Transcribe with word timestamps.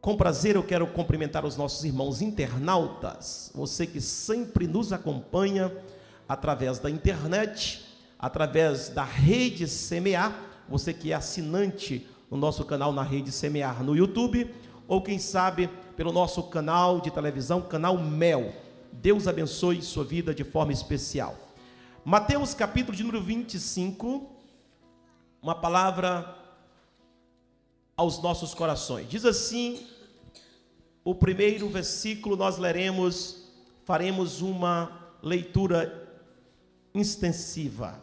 Com 0.00 0.16
prazer 0.16 0.54
eu 0.54 0.62
quero 0.62 0.86
cumprimentar 0.86 1.44
os 1.44 1.56
nossos 1.56 1.84
irmãos 1.84 2.22
internautas, 2.22 3.50
você 3.52 3.84
que 3.84 4.00
sempre 4.00 4.68
nos 4.68 4.92
acompanha 4.92 5.72
através 6.28 6.78
da 6.78 6.88
internet, 6.88 7.84
através 8.16 8.90
da 8.90 9.02
rede 9.02 9.66
Semear, 9.66 10.32
você 10.68 10.94
que 10.94 11.10
é 11.10 11.16
assinante 11.16 12.06
no 12.30 12.36
nosso 12.36 12.64
canal 12.64 12.92
na 12.92 13.02
rede 13.02 13.32
Semear 13.32 13.82
no 13.82 13.96
YouTube, 13.96 14.54
ou 14.86 15.02
quem 15.02 15.18
sabe 15.18 15.68
pelo 15.96 16.12
nosso 16.12 16.44
canal 16.44 17.00
de 17.00 17.10
televisão, 17.10 17.60
canal 17.60 17.98
Mel. 17.98 18.54
Deus 18.92 19.26
abençoe 19.26 19.82
sua 19.82 20.04
vida 20.04 20.32
de 20.32 20.44
forma 20.44 20.72
especial. 20.72 21.34
Mateus 22.04 22.54
capítulo 22.54 22.96
de 22.96 23.02
número 23.02 23.22
25, 23.22 24.30
uma 25.42 25.56
palavra 25.56 26.37
aos 27.98 28.22
nossos 28.22 28.54
corações. 28.54 29.08
Diz 29.08 29.24
assim: 29.24 29.84
o 31.04 31.14
primeiro 31.14 31.68
versículo 31.68 32.36
nós 32.36 32.56
leremos, 32.56 33.42
faremos 33.84 34.40
uma 34.40 35.16
leitura 35.20 36.08
extensiva. 36.94 38.00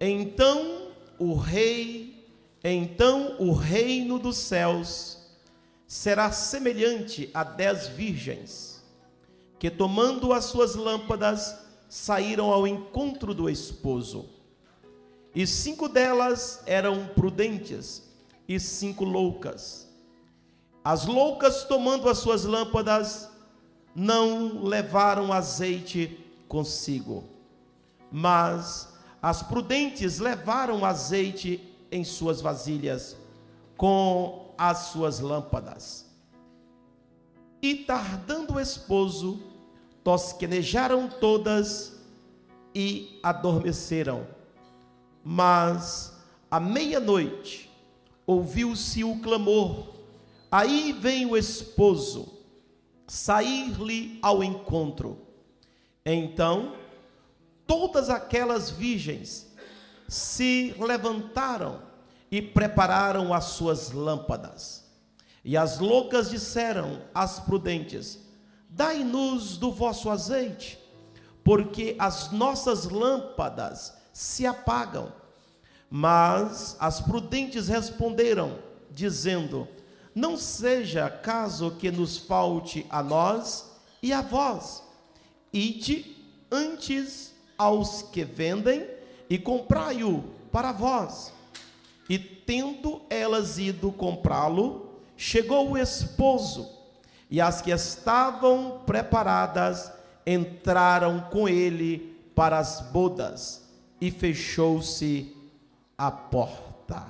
Então 0.00 0.88
o 1.18 1.34
rei, 1.34 2.28
então 2.62 3.36
o 3.38 3.52
reino 3.52 4.18
dos 4.18 4.36
céus 4.36 5.18
será 5.86 6.32
semelhante 6.32 7.30
a 7.32 7.44
dez 7.44 7.86
virgens, 7.86 8.84
que 9.58 9.70
tomando 9.70 10.32
as 10.32 10.46
suas 10.46 10.74
lâmpadas 10.74 11.56
saíram 11.88 12.52
ao 12.52 12.66
encontro 12.66 13.32
do 13.32 13.48
esposo. 13.48 14.28
E 15.32 15.46
cinco 15.46 15.88
delas 15.88 16.62
eram 16.66 17.06
prudentes 17.08 18.05
e 18.48 18.58
cinco 18.60 19.04
loucas. 19.04 19.88
As 20.84 21.04
loucas, 21.04 21.64
tomando 21.64 22.08
as 22.08 22.18
suas 22.18 22.44
lâmpadas, 22.44 23.28
não 23.94 24.62
levaram 24.62 25.32
azeite 25.32 26.24
consigo, 26.46 27.24
mas 28.10 28.94
as 29.20 29.42
prudentes 29.42 30.18
levaram 30.18 30.84
azeite 30.84 31.60
em 31.90 32.04
suas 32.04 32.40
vasilhas 32.40 33.16
com 33.76 34.54
as 34.56 34.78
suas 34.90 35.18
lâmpadas. 35.18 36.06
E 37.60 37.74
tardando 37.74 38.54
o 38.54 38.60
esposo, 38.60 39.40
tosquenejaram 40.04 41.08
todas 41.08 41.96
e 42.74 43.18
adormeceram. 43.22 44.26
Mas 45.24 46.12
à 46.50 46.60
meia-noite 46.60 47.65
ouviu-se 48.26 49.04
o 49.04 49.20
clamor: 49.20 49.94
Aí 50.50 50.92
vem 50.92 51.26
o 51.26 51.36
esposo, 51.36 52.32
sair-lhe 53.06 54.18
ao 54.22 54.42
encontro. 54.42 55.18
Então, 56.04 56.74
todas 57.66 58.10
aquelas 58.10 58.70
virgens 58.70 59.46
se 60.08 60.74
levantaram 60.78 61.82
e 62.30 62.40
prepararam 62.40 63.32
as 63.32 63.44
suas 63.44 63.90
lâmpadas. 63.90 64.84
E 65.44 65.56
as 65.56 65.78
loucas 65.78 66.30
disseram 66.30 67.02
às 67.14 67.38
prudentes: 67.38 68.18
Dai-nos 68.68 69.56
do 69.56 69.70
vosso 69.72 70.10
azeite, 70.10 70.78
porque 71.44 71.94
as 71.98 72.32
nossas 72.32 72.86
lâmpadas 72.86 73.94
se 74.12 74.46
apagam. 74.46 75.12
Mas 75.90 76.76
as 76.80 77.00
prudentes 77.00 77.68
responderam, 77.68 78.58
dizendo: 78.90 79.68
Não 80.14 80.36
seja 80.36 81.08
caso 81.08 81.72
que 81.72 81.90
nos 81.90 82.18
falte 82.18 82.86
a 82.90 83.02
nós 83.02 83.70
e 84.02 84.12
a 84.12 84.20
vós. 84.20 84.82
Ide 85.52 86.16
antes 86.50 87.34
aos 87.56 88.02
que 88.02 88.24
vendem 88.24 88.86
e 89.28 89.38
comprai-o 89.38 90.24
para 90.50 90.72
vós. 90.72 91.32
E 92.08 92.18
tendo 92.18 93.02
elas 93.10 93.58
ido 93.58 93.90
comprá-lo, 93.90 95.00
chegou 95.16 95.70
o 95.70 95.78
esposo, 95.78 96.68
e 97.30 97.40
as 97.40 97.60
que 97.60 97.70
estavam 97.70 98.82
preparadas 98.86 99.90
entraram 100.26 101.22
com 101.30 101.48
ele 101.48 102.16
para 102.34 102.58
as 102.58 102.80
bodas, 102.80 103.64
e 104.00 104.10
fechou-se 104.10 105.35
a 105.96 106.10
porta. 106.10 107.06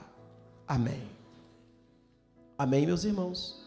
Amém. 0.66 1.10
Amém, 2.58 2.86
meus 2.86 3.04
irmãos. 3.04 3.64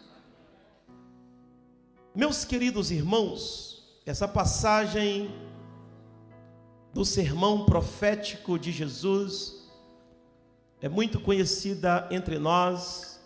Meus 2.15 2.43
queridos 2.43 2.91
irmãos, 2.91 3.83
essa 4.05 4.27
passagem 4.27 5.29
do 6.93 7.05
sermão 7.05 7.65
profético 7.65 8.57
de 8.57 8.71
Jesus 8.71 9.69
é 10.81 10.89
muito 10.89 11.19
conhecida 11.19 12.07
entre 12.09 12.39
nós, 12.39 13.19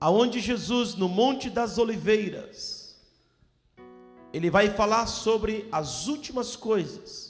aonde 0.00 0.40
Jesus 0.40 0.94
no 0.94 1.08
Monte 1.08 1.48
das 1.48 1.78
Oliveiras 1.78 2.86
ele 4.32 4.50
vai 4.50 4.68
falar 4.68 5.06
sobre 5.06 5.66
as 5.72 6.06
últimas 6.08 6.54
coisas. 6.56 7.25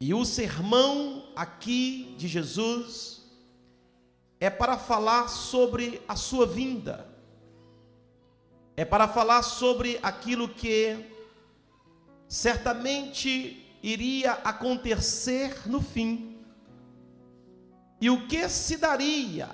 E 0.00 0.14
o 0.14 0.24
sermão 0.24 1.30
aqui 1.36 2.14
de 2.16 2.26
Jesus 2.26 3.20
é 4.40 4.48
para 4.48 4.78
falar 4.78 5.28
sobre 5.28 6.00
a 6.08 6.16
sua 6.16 6.46
vinda. 6.46 7.06
É 8.74 8.84
para 8.84 9.06
falar 9.06 9.42
sobre 9.42 10.00
aquilo 10.02 10.48
que 10.48 10.96
certamente 12.26 13.62
iria 13.82 14.32
acontecer 14.32 15.68
no 15.68 15.82
fim. 15.82 16.38
E 18.00 18.08
o 18.08 18.26
que 18.26 18.48
se 18.48 18.78
daria 18.78 19.50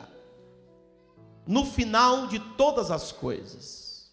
no 1.44 1.64
final 1.64 2.28
de 2.28 2.38
todas 2.56 2.92
as 2.92 3.10
coisas? 3.10 4.12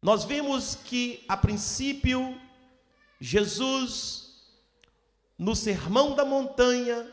Nós 0.00 0.24
vimos 0.24 0.74
que, 0.76 1.22
a 1.28 1.36
princípio, 1.36 2.40
Jesus, 3.20 4.29
no 5.40 5.56
Sermão 5.56 6.14
da 6.14 6.22
Montanha, 6.22 7.10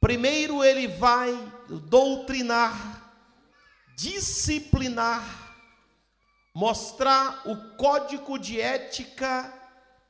primeiro 0.00 0.64
ele 0.64 0.88
vai 0.88 1.30
doutrinar, 1.68 3.12
disciplinar, 3.94 5.54
mostrar 6.54 7.42
o 7.46 7.76
código 7.76 8.38
de 8.38 8.58
ética 8.58 9.52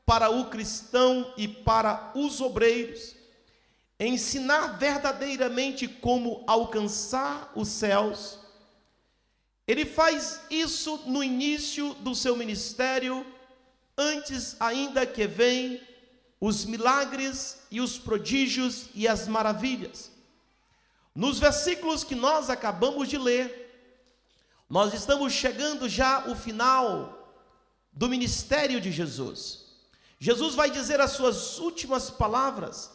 para 0.07 0.31
o 0.31 0.51
cristão 0.51 1.35
e 1.37 1.49
para 1.49 2.13
os 2.15 2.41
obreiros, 2.41 3.17
ensinar 3.99 4.79
verdadeiramente 4.79 5.89
como 5.89 6.45
alcançar 6.47 7.51
os 7.57 7.67
céus. 7.71 8.39
Ele 9.67 9.85
faz 9.85 10.43
isso 10.49 11.03
no 11.07 11.25
início 11.25 11.93
do 11.95 12.15
seu 12.15 12.37
ministério, 12.37 13.27
antes 13.99 14.55
ainda 14.61 15.05
que 15.05 15.27
vem 15.27 15.90
os 16.41 16.65
milagres 16.65 17.59
e 17.71 17.81
os 17.81 17.99
prodígios 17.99 18.87
e 18.95 19.07
as 19.07 19.29
maravilhas. 19.29 20.11
Nos 21.15 21.39
versículos 21.39 22.03
que 22.03 22.15
nós 22.15 22.49
acabamos 22.49 23.09
de 23.09 23.19
ler, 23.19 23.69
nós 24.69 24.95
estamos 24.95 25.33
chegando 25.33 25.89
já 25.89 26.29
ao 26.29 26.35
final 26.35 27.35
do 27.93 28.09
ministério 28.09 28.81
de 28.81 28.91
Jesus. 28.91 29.67
Jesus 30.19 30.55
vai 30.55 30.71
dizer 30.71 31.01
as 31.01 31.13
suas 31.13 31.59
últimas 31.59 32.11
palavras 32.11 32.91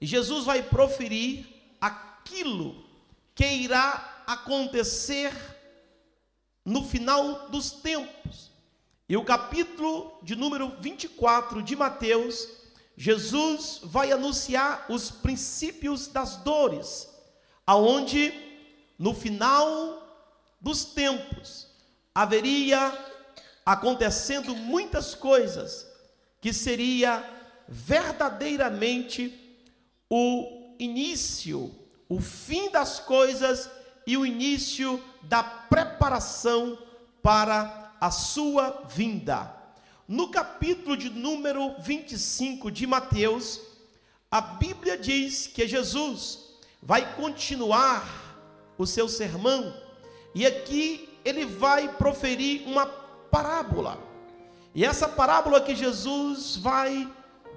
e 0.00 0.06
Jesus 0.06 0.44
vai 0.44 0.62
proferir 0.62 1.46
aquilo 1.80 2.84
que 3.34 3.44
irá 3.44 4.22
acontecer 4.26 5.32
no 6.64 6.84
final 6.84 7.48
dos 7.50 7.70
tempos. 7.70 8.50
E 9.08 9.16
o 9.16 9.24
capítulo 9.24 10.18
de 10.22 10.36
número 10.36 10.70
24 10.78 11.62
de 11.62 11.74
Mateus, 11.74 12.48
Jesus 13.02 13.80
vai 13.82 14.12
anunciar 14.12 14.84
os 14.90 15.10
princípios 15.10 16.06
das 16.06 16.36
dores, 16.36 17.08
aonde 17.66 18.30
no 18.98 19.14
final 19.14 20.06
dos 20.60 20.84
tempos, 20.84 21.66
haveria 22.14 22.92
acontecendo 23.64 24.54
muitas 24.54 25.14
coisas 25.14 25.86
que 26.42 26.52
seria 26.52 27.24
verdadeiramente 27.66 29.32
o 30.10 30.74
início, 30.78 31.74
o 32.06 32.20
fim 32.20 32.70
das 32.70 33.00
coisas 33.00 33.70
e 34.06 34.14
o 34.14 34.26
início 34.26 35.02
da 35.22 35.42
preparação 35.42 36.76
para 37.22 37.96
a 37.98 38.10
sua 38.10 38.84
vinda. 38.86 39.59
No 40.10 40.26
capítulo 40.26 40.96
de 40.96 41.08
número 41.08 41.76
25 41.78 42.68
de 42.68 42.84
Mateus, 42.84 43.60
a 44.28 44.40
Bíblia 44.40 44.98
diz 44.98 45.46
que 45.46 45.68
Jesus 45.68 46.56
vai 46.82 47.14
continuar 47.14 48.04
o 48.76 48.84
seu 48.84 49.08
sermão, 49.08 49.72
e 50.34 50.44
aqui 50.44 51.16
ele 51.24 51.46
vai 51.46 51.94
proferir 51.94 52.66
uma 52.66 52.86
parábola. 52.86 54.00
E 54.74 54.84
essa 54.84 55.08
parábola 55.08 55.60
que 55.60 55.76
Jesus 55.76 56.56
vai 56.56 57.08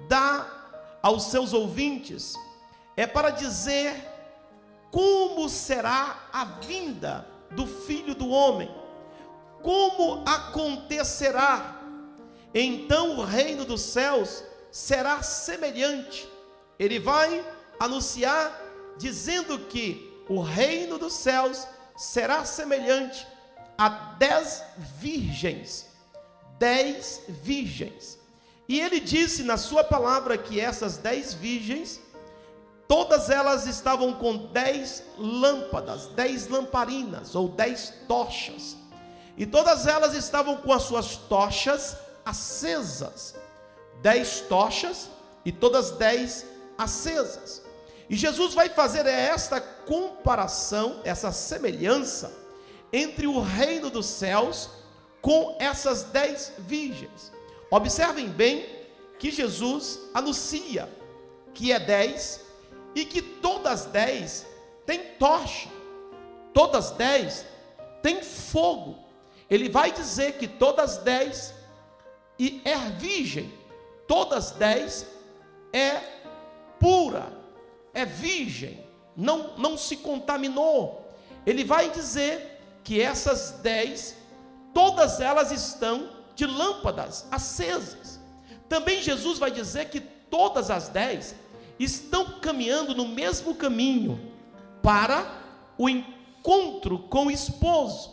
dar 0.08 1.00
aos 1.02 1.24
seus 1.24 1.52
ouvintes 1.52 2.34
é 2.96 3.04
para 3.04 3.30
dizer 3.30 4.00
como 4.92 5.48
será 5.48 6.28
a 6.32 6.44
vinda 6.44 7.26
do 7.50 7.66
Filho 7.66 8.14
do 8.14 8.28
Homem, 8.28 8.70
como 9.60 10.22
acontecerá. 10.24 11.73
Então 12.54 13.18
o 13.18 13.24
reino 13.24 13.64
dos 13.64 13.80
céus 13.80 14.44
será 14.70 15.22
semelhante. 15.22 16.28
Ele 16.78 17.00
vai 17.00 17.44
anunciar 17.80 18.60
dizendo 18.96 19.58
que 19.58 20.22
o 20.28 20.40
reino 20.40 20.96
dos 20.96 21.12
céus 21.12 21.66
será 21.96 22.44
semelhante 22.44 23.26
a 23.76 23.88
dez 23.88 24.62
virgens. 24.98 25.86
Dez 26.58 27.22
virgens. 27.28 28.18
E 28.68 28.80
ele 28.80 29.00
disse 29.00 29.42
na 29.42 29.56
sua 29.56 29.82
palavra 29.82 30.38
que 30.38 30.60
essas 30.60 30.96
dez 30.96 31.34
virgens, 31.34 32.00
todas 32.88 33.28
elas 33.28 33.66
estavam 33.66 34.14
com 34.14 34.46
dez 34.46 35.02
lâmpadas, 35.18 36.06
dez 36.08 36.48
lamparinas 36.48 37.34
ou 37.34 37.48
dez 37.48 37.92
tochas. 38.08 38.76
E 39.36 39.44
todas 39.44 39.86
elas 39.86 40.14
estavam 40.14 40.56
com 40.58 40.72
as 40.72 40.84
suas 40.84 41.16
tochas 41.16 41.96
acesas. 42.24 43.34
Dez 44.02 44.40
tochas 44.42 45.08
e 45.44 45.52
todas 45.52 45.92
dez 45.92 46.44
acesas. 46.76 47.62
E 48.08 48.16
Jesus 48.16 48.54
vai 48.54 48.68
fazer 48.68 49.06
esta 49.06 49.60
comparação, 49.60 51.00
essa 51.04 51.32
semelhança 51.32 52.32
entre 52.92 53.26
o 53.26 53.40
reino 53.40 53.90
dos 53.90 54.06
céus 54.06 54.70
com 55.22 55.56
essas 55.58 56.04
dez 56.04 56.52
virgens. 56.58 57.32
Observem 57.70 58.28
bem 58.28 58.68
que 59.18 59.30
Jesus 59.30 59.98
anuncia 60.12 60.88
que 61.54 61.72
é 61.72 61.78
dez 61.78 62.40
e 62.94 63.04
que 63.04 63.22
todas 63.22 63.86
dez 63.86 64.44
têm 64.84 65.00
tocha, 65.18 65.68
todas 66.52 66.90
dez 66.90 67.46
têm 68.02 68.22
fogo. 68.22 68.98
Ele 69.48 69.68
vai 69.68 69.92
dizer 69.92 70.32
que 70.32 70.46
todas 70.46 70.98
dez 70.98 71.53
e 72.38 72.60
é 72.64 72.76
virgem, 72.90 73.52
todas 74.08 74.50
dez 74.52 75.06
é 75.72 76.00
pura, 76.80 77.32
é 77.92 78.04
virgem, 78.04 78.84
não, 79.16 79.56
não 79.56 79.78
se 79.78 79.96
contaminou. 79.98 81.08
Ele 81.46 81.64
vai 81.64 81.90
dizer 81.90 82.60
que 82.82 83.00
essas 83.00 83.60
dez, 83.62 84.16
todas 84.72 85.20
elas 85.20 85.52
estão 85.52 86.10
de 86.34 86.46
lâmpadas 86.46 87.26
acesas. 87.30 88.20
Também 88.68 89.00
Jesus 89.00 89.38
vai 89.38 89.50
dizer 89.50 89.88
que 89.88 90.00
todas 90.00 90.70
as 90.70 90.88
dez 90.88 91.34
estão 91.78 92.40
caminhando 92.40 92.94
no 92.94 93.06
mesmo 93.06 93.54
caminho 93.54 94.32
para 94.82 95.24
o 95.78 95.88
encontro 95.88 96.98
com 96.98 97.26
o 97.26 97.30
esposo. 97.30 98.12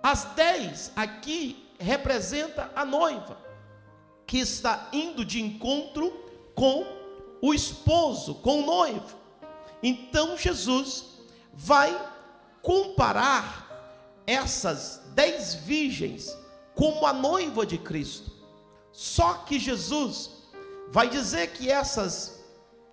As 0.00 0.24
dez 0.36 0.92
aqui 0.94 1.68
representa 1.78 2.70
a 2.74 2.84
noiva 2.84 3.47
que 4.28 4.38
está 4.38 4.90
indo 4.92 5.24
de 5.24 5.40
encontro 5.40 6.12
com 6.54 6.86
o 7.40 7.54
esposo, 7.54 8.34
com 8.34 8.60
o 8.60 8.66
noivo. 8.66 9.16
Então 9.82 10.36
Jesus 10.36 11.06
vai 11.54 11.98
comparar 12.60 13.66
essas 14.26 15.00
dez 15.14 15.54
virgens 15.54 16.36
como 16.74 17.06
a 17.06 17.12
noiva 17.14 17.64
de 17.64 17.78
Cristo. 17.78 18.30
Só 18.92 19.32
que 19.46 19.58
Jesus 19.58 20.30
vai 20.90 21.08
dizer 21.08 21.52
que 21.52 21.70
essas 21.70 22.38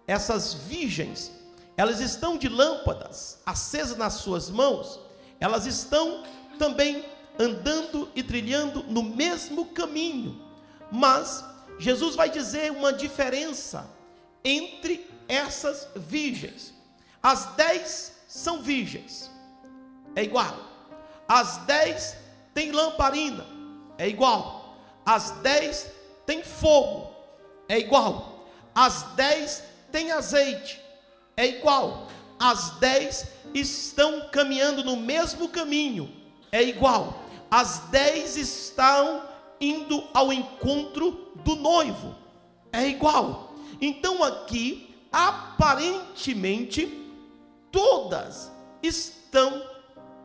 essas 0.08 0.54
virgens, 0.54 1.32
elas 1.76 2.00
estão 2.00 2.38
de 2.38 2.48
lâmpadas 2.48 3.42
acesas 3.46 3.98
nas 3.98 4.14
suas 4.14 4.50
mãos, 4.50 5.00
elas 5.40 5.66
estão 5.66 6.24
também 6.58 7.04
andando 7.38 8.08
e 8.16 8.24
trilhando 8.24 8.84
no 8.84 9.04
mesmo 9.04 9.66
caminho. 9.66 10.45
Mas 10.92 11.44
Jesus 11.78 12.16
vai 12.16 12.30
dizer 12.30 12.72
uma 12.72 12.94
diferença 12.94 13.90
entre 14.44 15.10
essas 15.28 15.88
virgens. 15.96 16.74
As 17.22 17.46
dez 17.56 18.14
são 18.28 18.62
virgens, 18.62 19.32
é 20.16 20.24
igual. 20.24 20.56
As 21.28 21.58
dez 21.66 22.16
têm 22.54 22.72
lamparina, 22.72 23.46
é 23.98 24.08
igual. 24.08 24.78
As 25.06 25.32
dez 25.32 25.90
têm 26.26 26.44
fogo, 26.44 27.14
é 27.68 27.80
igual. 27.80 28.48
As 28.74 29.04
dez 29.16 29.64
têm 29.92 30.12
azeite, 30.12 30.80
é 31.36 31.48
igual. 31.48 32.08
As 32.40 32.72
dez 32.72 33.26
estão 33.54 34.30
caminhando 34.32 34.84
no 34.84 34.98
mesmo 34.98 35.50
caminho, 35.50 36.14
é 36.52 36.62
igual. 36.62 37.24
As 37.50 37.80
dez 37.90 38.36
estão 38.38 39.24
indo 39.60 40.04
ao 40.14 40.32
encontro 40.32 41.32
do 41.44 41.56
noivo, 41.56 42.16
é 42.72 42.88
igual. 42.88 43.54
Então 43.82 44.24
aqui, 44.24 44.96
aparentemente, 45.12 46.88
todas 47.72 48.52
estão 48.82 49.64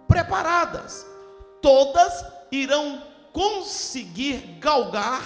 preparadas, 0.06 1.06
todas 1.60 2.24
irão 2.50 3.02
conseguir 3.32 4.58
galgar, 4.58 5.24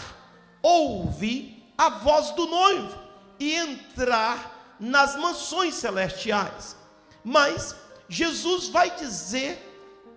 ouvir 0.63 1.73
a 1.77 1.89
voz 1.89 2.31
do 2.33 2.47
noivo 2.47 2.99
e 3.39 3.55
entrar 3.55 4.77
nas 4.79 5.17
mansões 5.17 5.75
celestiais. 5.75 6.77
Mas 7.23 7.75
Jesus 8.09 8.69
vai 8.69 8.91
dizer 8.97 9.59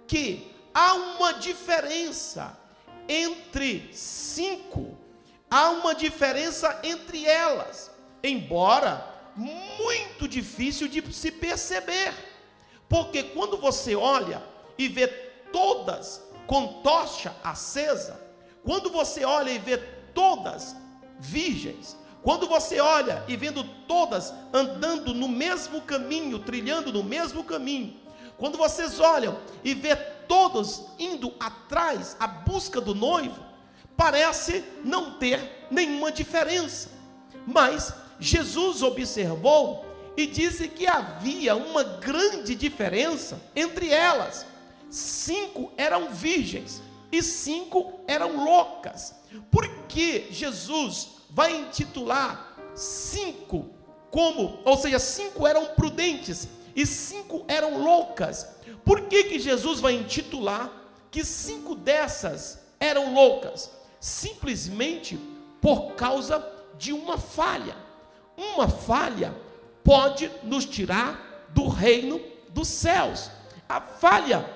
que 0.08 0.52
há 0.74 0.94
uma 0.94 1.34
diferença 1.34 2.58
entre 3.08 3.90
cinco, 3.94 4.98
há 5.50 5.70
uma 5.70 5.96
diferença 5.96 6.80
entre 6.84 7.26
elas, 7.26 7.92
embora 8.24 9.16
muito 9.36 10.28
difícil 10.28 10.88
de 10.88 11.14
se 11.14 11.32
perceber, 11.32 12.14
porque 12.90 13.24
quando 13.24 13.58
você 13.58 13.96
olha 13.96 14.42
e 14.78 14.88
vê 14.88 15.08
todas 15.52 16.22
com 16.46 16.82
tocha 16.82 17.36
acesa, 17.44 18.20
quando 18.64 18.90
você 18.90 19.24
olha 19.24 19.52
e 19.52 19.60
vê 19.60 19.78
todas 20.14 20.76
virgens, 21.20 21.96
quando 22.24 22.48
você 22.48 22.80
olha 22.80 23.24
e 23.28 23.38
vendo 23.38 23.64
todas 23.88 24.34
andando 24.52 25.14
no 25.14 25.28
mesmo 25.28 25.82
caminho, 25.82 26.40
trilhando 26.40 26.92
no 26.92 27.04
mesmo 27.04 27.44
caminho, 27.44 27.96
quando 28.38 28.58
vocês 28.58 29.00
olham 29.00 29.40
e 29.64 29.74
vê 29.74 29.96
todos 30.28 30.86
indo 31.00 31.34
atrás 31.40 32.16
à 32.20 32.28
busca 32.28 32.82
do 32.82 32.94
noivo, 32.94 33.44
parece 33.96 34.64
não 34.84 35.18
ter 35.18 35.68
nenhuma 35.72 36.12
diferença. 36.12 36.90
Mas 37.46 37.94
Jesus 38.20 38.84
observou 38.84 39.86
e 40.16 40.26
disse 40.26 40.68
que 40.68 40.88
havia 40.88 41.56
uma 41.56 41.84
grande 41.84 42.56
diferença 42.56 43.40
entre 43.56 43.90
elas. 43.92 44.46
Cinco 44.90 45.72
eram 45.78 46.10
virgens 46.10 46.82
e 47.12 47.22
cinco 47.22 48.02
eram 48.08 48.44
loucas. 48.44 49.16
Por 49.52 49.68
que 49.88 50.28
Jesus 50.32 51.10
vai 51.30 51.56
intitular 51.56 52.56
cinco 52.76 53.70
como, 54.10 54.60
ou 54.64 54.78
seja, 54.78 55.00
cinco 55.00 55.46
eram 55.46 55.68
prudentes 55.68 56.48
e 56.76 56.86
cinco 56.86 57.44
eram 57.48 57.84
loucas? 57.84 58.57
Por 58.88 59.02
que, 59.02 59.26
que 59.26 59.38
Jesus 59.38 59.82
vai 59.82 59.96
intitular 59.96 60.72
que 61.12 61.22
cinco 61.26 61.76
dessas 61.76 62.60
eram 62.80 63.14
loucas? 63.14 63.70
Simplesmente 64.00 65.20
por 65.60 65.96
causa 65.96 66.42
de 66.78 66.94
uma 66.94 67.18
falha. 67.18 67.76
Uma 68.38 68.70
falha 68.70 69.36
pode 69.84 70.32
nos 70.42 70.64
tirar 70.64 71.50
do 71.50 71.68
reino 71.68 72.22
dos 72.48 72.70
céus. 72.70 73.30
A 73.68 73.82
falha 73.82 74.50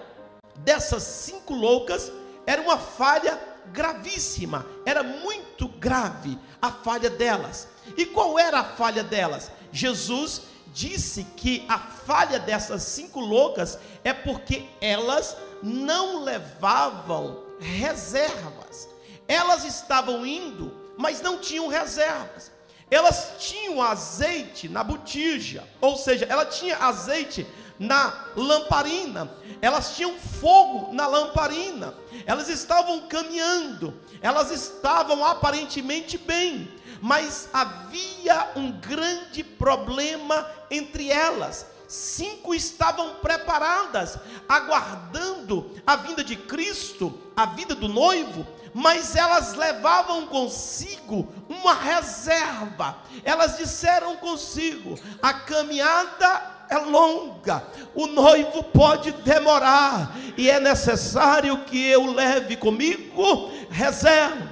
dessas 0.59 1.03
cinco 1.03 1.53
loucas 1.53 2.09
era 2.47 2.61
uma 2.61 2.77
falha 2.77 3.37
gravíssima, 3.73 4.65
era 4.85 5.03
muito 5.03 5.67
grave 5.67 6.39
a 6.61 6.71
falha 6.71 7.09
delas. 7.09 7.67
E 7.97 8.05
qual 8.05 8.39
era 8.39 8.59
a 8.59 8.63
falha 8.63 9.03
delas? 9.03 9.51
Jesus 9.73 10.43
disse 10.73 11.25
que 11.35 11.65
a 11.67 11.77
falha 11.77 12.39
dessas 12.39 12.83
cinco 12.83 13.19
loucas 13.19 13.77
é 14.03 14.13
porque 14.13 14.65
elas 14.79 15.35
não 15.61 16.23
levavam 16.23 17.43
reservas. 17.59 18.89
Elas 19.27 19.63
estavam 19.63 20.25
indo, 20.25 20.73
mas 20.97 21.21
não 21.21 21.37
tinham 21.37 21.67
reservas. 21.67 22.51
Elas 22.89 23.35
tinham 23.39 23.81
azeite 23.81 24.67
na 24.67 24.83
botija, 24.83 25.63
ou 25.79 25.95
seja, 25.95 26.25
ela 26.25 26.45
tinha 26.45 26.77
azeite 26.77 27.47
na 27.79 28.27
lamparina, 28.35 29.31
elas 29.61 29.95
tinham 29.95 30.19
fogo 30.19 30.93
na 30.93 31.07
lamparina, 31.07 31.95
elas 32.27 32.49
estavam 32.49 33.07
caminhando, 33.07 33.93
elas 34.21 34.51
estavam 34.51 35.25
aparentemente 35.25 36.17
bem, 36.17 36.69
mas 37.01 37.49
havia 37.51 38.51
um 38.55 38.71
grande 38.71 39.43
problema 39.43 40.47
entre 40.69 41.09
elas. 41.09 41.65
Cinco 41.87 42.55
estavam 42.55 43.15
preparadas, 43.15 44.17
aguardando 44.47 45.71
a 45.85 45.97
vinda 45.97 46.23
de 46.23 46.37
Cristo, 46.37 47.13
a 47.35 47.47
vida 47.47 47.75
do 47.75 47.89
noivo, 47.89 48.47
mas 48.73 49.15
elas 49.15 49.55
levavam 49.55 50.25
consigo 50.27 51.27
uma 51.49 51.73
reserva. 51.73 52.97
Elas 53.25 53.57
disseram 53.57 54.15
consigo: 54.17 54.97
a 55.21 55.33
caminhada 55.33 56.61
é 56.69 56.77
longa, 56.77 57.61
o 57.93 58.07
noivo 58.07 58.63
pode 58.63 59.11
demorar, 59.11 60.15
e 60.37 60.49
é 60.49 60.61
necessário 60.61 61.65
que 61.65 61.85
eu 61.87 62.13
leve 62.13 62.55
comigo 62.55 63.51
reserva. 63.69 64.50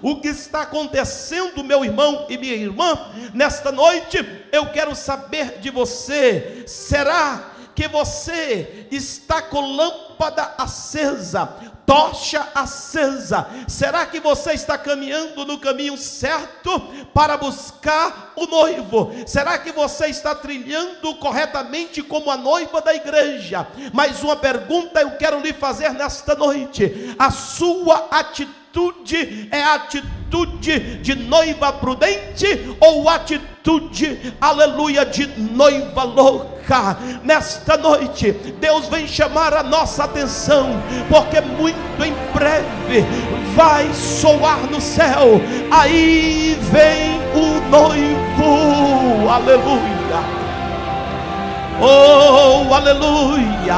O 0.00 0.20
que 0.20 0.28
está 0.28 0.62
acontecendo, 0.62 1.62
meu 1.62 1.84
irmão 1.84 2.26
e 2.28 2.38
minha 2.38 2.54
irmã, 2.54 2.98
nesta 3.34 3.70
noite, 3.70 4.18
eu 4.50 4.70
quero 4.72 4.94
saber 4.94 5.58
de 5.58 5.70
você: 5.70 6.64
será 6.66 7.52
que 7.74 7.88
você 7.88 8.86
está 8.90 9.40
com 9.42 9.76
lâmpada 9.76 10.54
acesa, 10.58 11.46
tocha 11.86 12.46
acesa. 12.54 13.46
Será 13.66 14.06
que 14.06 14.20
você 14.20 14.52
está 14.52 14.76
caminhando 14.76 15.44
no 15.44 15.58
caminho 15.58 15.96
certo 15.96 16.80
para 17.14 17.36
buscar 17.36 18.32
o 18.36 18.46
noivo? 18.46 19.12
Será 19.26 19.58
que 19.58 19.72
você 19.72 20.06
está 20.06 20.34
trilhando 20.34 21.14
corretamente 21.16 22.02
como 22.02 22.30
a 22.30 22.36
noiva 22.36 22.80
da 22.80 22.94
igreja? 22.94 23.66
Mais 23.92 24.22
uma 24.22 24.36
pergunta 24.36 25.00
eu 25.00 25.12
quero 25.16 25.40
lhe 25.40 25.52
fazer 25.52 25.92
nesta 25.92 26.34
noite: 26.34 27.14
a 27.18 27.30
sua 27.30 28.08
atitude 28.10 28.61
é 29.50 29.62
atitude 29.62 30.98
de 31.02 31.14
noiva 31.14 31.72
prudente 31.74 32.74
ou 32.80 33.08
atitude, 33.08 34.34
aleluia, 34.40 35.04
de 35.04 35.26
noiva 35.26 36.04
louca? 36.04 36.96
Nesta 37.22 37.76
noite, 37.76 38.32
Deus 38.58 38.88
vem 38.88 39.06
chamar 39.06 39.52
a 39.52 39.62
nossa 39.62 40.04
atenção, 40.04 40.82
porque 41.08 41.40
muito 41.40 42.02
em 42.02 42.14
breve 42.32 43.04
vai 43.54 43.92
soar 43.92 44.60
no 44.70 44.80
céu. 44.80 45.40
Aí 45.70 46.56
vem 46.70 47.20
o 47.34 47.60
noivo, 47.68 49.28
aleluia. 49.28 50.02
Oh, 51.80 52.72
aleluia! 52.72 53.76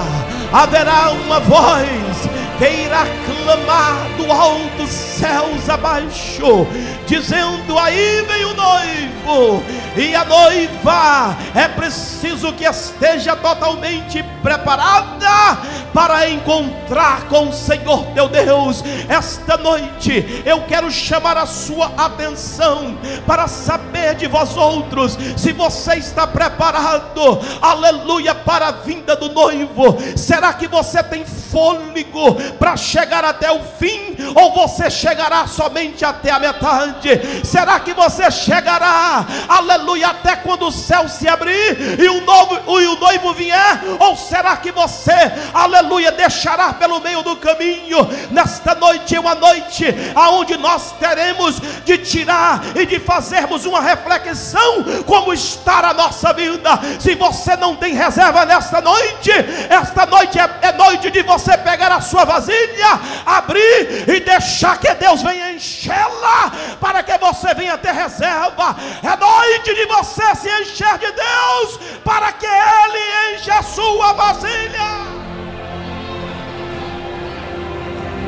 Haverá 0.52 1.10
uma 1.10 1.40
voz 1.40 2.33
irá 2.60 3.06
clamar 3.26 4.08
do 4.16 4.30
alto 4.30 4.86
céus 4.86 5.68
abaixo, 5.68 6.66
dizendo: 7.06 7.78
Aí 7.78 8.24
vem 8.28 8.44
o 8.44 8.54
noivo, 8.54 9.62
e 9.96 10.14
a 10.14 10.24
noiva 10.24 11.36
é 11.54 11.66
preciso 11.66 12.52
que 12.52 12.64
esteja 12.64 13.34
totalmente 13.34 14.22
preparada 14.42 15.58
para 15.92 16.28
encontrar 16.28 17.28
com 17.28 17.48
o 17.48 17.52
Senhor 17.52 18.04
teu 18.14 18.28
Deus. 18.28 18.82
Esta 19.08 19.56
noite 19.56 20.42
eu 20.44 20.62
quero 20.62 20.90
chamar 20.90 21.36
a 21.36 21.46
sua 21.46 21.92
atenção 21.96 22.98
para 23.26 23.48
saber 23.48 24.14
de 24.14 24.26
vós 24.26 24.56
outros 24.56 25.16
se 25.36 25.52
você 25.52 25.94
está 25.94 26.26
preparado, 26.26 27.40
aleluia, 27.60 28.34
para 28.34 28.68
a 28.68 28.72
vinda 28.72 29.16
do 29.16 29.28
noivo. 29.32 29.96
Será 30.16 30.52
que 30.52 30.66
você 30.66 31.02
tem 31.02 31.24
fôlego 31.24 32.36
para 32.58 32.76
chegar 32.76 33.24
até 33.24 33.50
o 33.50 33.60
fim, 33.78 34.16
ou 34.34 34.52
você 34.52 34.90
chegará 34.90 35.46
somente 35.46 36.04
até 36.04 36.30
a 36.30 36.38
metade? 36.38 37.44
Será 37.44 37.80
que 37.80 37.92
você 37.92 38.30
chegará, 38.30 39.26
aleluia, 39.48 40.08
até 40.08 40.36
quando 40.36 40.66
o 40.66 40.72
céu 40.72 41.08
se 41.08 41.28
abrir 41.28 42.00
e 42.00 42.08
o, 42.08 42.20
novo, 42.22 42.80
e 42.80 42.86
o 42.86 42.98
noivo 42.98 43.34
vier? 43.34 43.80
Ou 43.98 44.16
será 44.16 44.56
que 44.56 44.72
você, 44.72 45.12
aleluia, 45.52 46.12
deixará 46.12 46.72
pelo 46.72 47.00
meio 47.00 47.22
do 47.22 47.36
caminho? 47.36 48.08
Nesta 48.30 48.74
noite 48.74 49.16
é 49.16 49.20
uma 49.20 49.34
noite 49.34 49.86
aonde 50.14 50.56
nós 50.56 50.92
teremos 50.92 51.60
de 51.84 51.98
tirar 51.98 52.62
e 52.74 52.86
de 52.86 52.98
fazermos 52.98 53.64
uma 53.64 53.80
reflexão 53.80 54.84
como 55.06 55.32
está 55.32 55.90
a 55.90 55.94
nossa 55.94 56.32
vida. 56.32 56.70
Se 56.98 57.14
você 57.14 57.56
não 57.56 57.76
tem 57.76 57.94
reserva 57.94 58.44
nesta 58.44 58.80
noite, 58.80 59.30
esta 59.68 60.06
noite 60.06 60.38
é, 60.38 60.48
é 60.62 60.72
noite 60.72 61.10
de 61.10 61.22
você 61.22 61.56
pegar 61.58 61.92
a 61.92 62.00
sua 62.00 62.24
vasilha, 62.34 63.00
abrir 63.24 64.08
e 64.08 64.20
deixar 64.20 64.78
que 64.78 64.92
Deus 64.94 65.22
venha 65.22 65.52
enchê-la 65.52 66.52
para 66.80 67.02
que 67.02 67.16
você 67.18 67.54
venha 67.54 67.78
ter 67.78 67.92
reserva. 67.92 68.76
É 69.02 69.16
noite 69.16 69.74
de 69.74 69.86
você 69.86 70.34
se 70.34 70.48
encher 70.62 70.98
de 70.98 71.12
Deus 71.12 72.00
para 72.02 72.32
que 72.32 72.46
Ele 72.46 73.34
enche 73.36 73.50
a 73.50 73.62
sua 73.62 74.12
vasilha. 74.12 75.14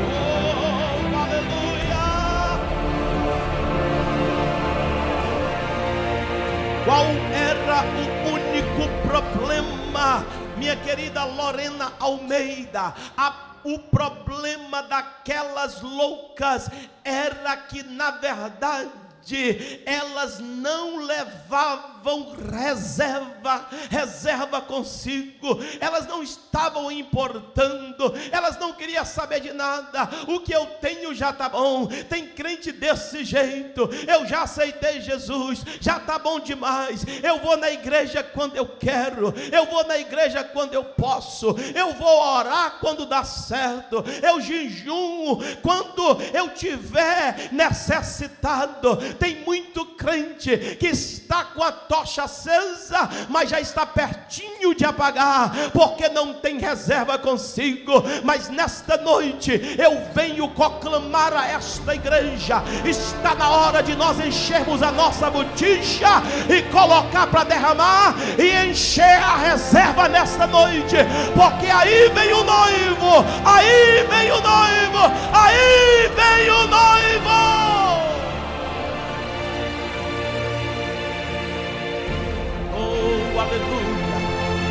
Oh. 0.08 0.46
Qual 6.86 7.04
era 7.34 7.82
o 7.82 8.28
único 8.32 9.08
problema, 9.08 10.24
minha 10.56 10.76
querida 10.76 11.24
Lorena 11.24 11.92
Almeida? 11.98 12.94
A 13.16 13.55
o 13.74 13.78
problema 13.78 14.82
daquelas 14.82 15.80
loucas 15.82 16.70
era 17.02 17.56
que, 17.56 17.82
na 17.82 18.12
verdade, 18.12 18.90
elas 19.84 20.38
não 20.38 20.98
levavam 20.98 22.36
reserva, 22.52 23.66
reserva 23.90 24.60
consigo, 24.60 25.58
elas 25.80 26.06
não 26.06 26.22
estavam 26.22 26.90
importando, 26.90 28.14
elas 28.30 28.58
não 28.58 28.72
queriam 28.72 29.04
saber 29.04 29.40
de 29.40 29.52
nada, 29.52 30.08
o 30.28 30.40
que 30.40 30.54
eu 30.54 30.66
tenho 30.80 31.14
já 31.14 31.30
está 31.30 31.48
bom. 31.48 31.86
Tem 32.08 32.28
crente 32.28 32.70
desse 32.70 33.24
jeito, 33.24 33.88
eu 34.06 34.26
já 34.26 34.42
aceitei 34.42 35.00
Jesus, 35.00 35.64
já 35.80 35.96
está 35.96 36.18
bom 36.18 36.38
demais. 36.38 37.04
Eu 37.22 37.38
vou 37.40 37.56
na 37.56 37.70
igreja 37.70 38.22
quando 38.22 38.56
eu 38.56 38.66
quero, 38.66 39.34
eu 39.50 39.66
vou 39.66 39.84
na 39.86 39.98
igreja 39.98 40.44
quando 40.44 40.74
eu 40.74 40.84
posso, 40.84 41.56
eu 41.74 41.92
vou 41.94 42.36
orar 42.36 42.78
quando 42.80 43.06
dá 43.06 43.24
certo, 43.24 44.04
eu 44.22 44.40
jejum 44.40 45.38
quando 45.62 46.20
eu 46.32 46.50
tiver 46.50 47.48
necessitado 47.52 49.15
tem 49.16 49.36
muito 49.44 49.84
crente 49.84 50.76
que 50.78 50.88
está 50.88 51.44
com 51.44 51.62
a 51.62 51.72
tocha 51.72 52.24
acesa, 52.24 53.08
mas 53.28 53.50
já 53.50 53.60
está 53.60 53.84
pertinho 53.84 54.74
de 54.74 54.84
apagar, 54.84 55.70
porque 55.72 56.08
não 56.08 56.34
tem 56.34 56.58
reserva 56.58 57.18
consigo. 57.18 58.02
Mas 58.22 58.48
nesta 58.48 58.96
noite 58.96 59.76
eu 59.78 60.06
venho 60.14 60.48
proclamar 60.48 61.32
a 61.34 61.46
esta 61.48 61.94
igreja: 61.94 62.62
está 62.84 63.34
na 63.34 63.50
hora 63.50 63.82
de 63.82 63.94
nós 63.96 64.18
enchermos 64.20 64.82
a 64.82 64.92
nossa 64.92 65.30
botija 65.30 66.22
e 66.48 66.62
colocar 66.70 67.26
para 67.26 67.44
derramar 67.44 68.14
e 68.38 68.68
encher 68.68 69.02
a 69.22 69.36
reserva 69.36 70.08
nesta 70.08 70.46
noite, 70.46 70.96
porque 71.34 71.66
aí 71.66 72.08
vem 72.10 72.32
o 72.32 72.44
noivo, 72.44 73.24
aí 73.44 74.06
vem 74.08 74.30
o 74.30 74.40
noivo, 74.40 74.98
aí 75.32 76.08
vem 76.14 76.50
o 76.50 76.66
noivo. 76.66 77.75
Aleluia. 83.38 84.16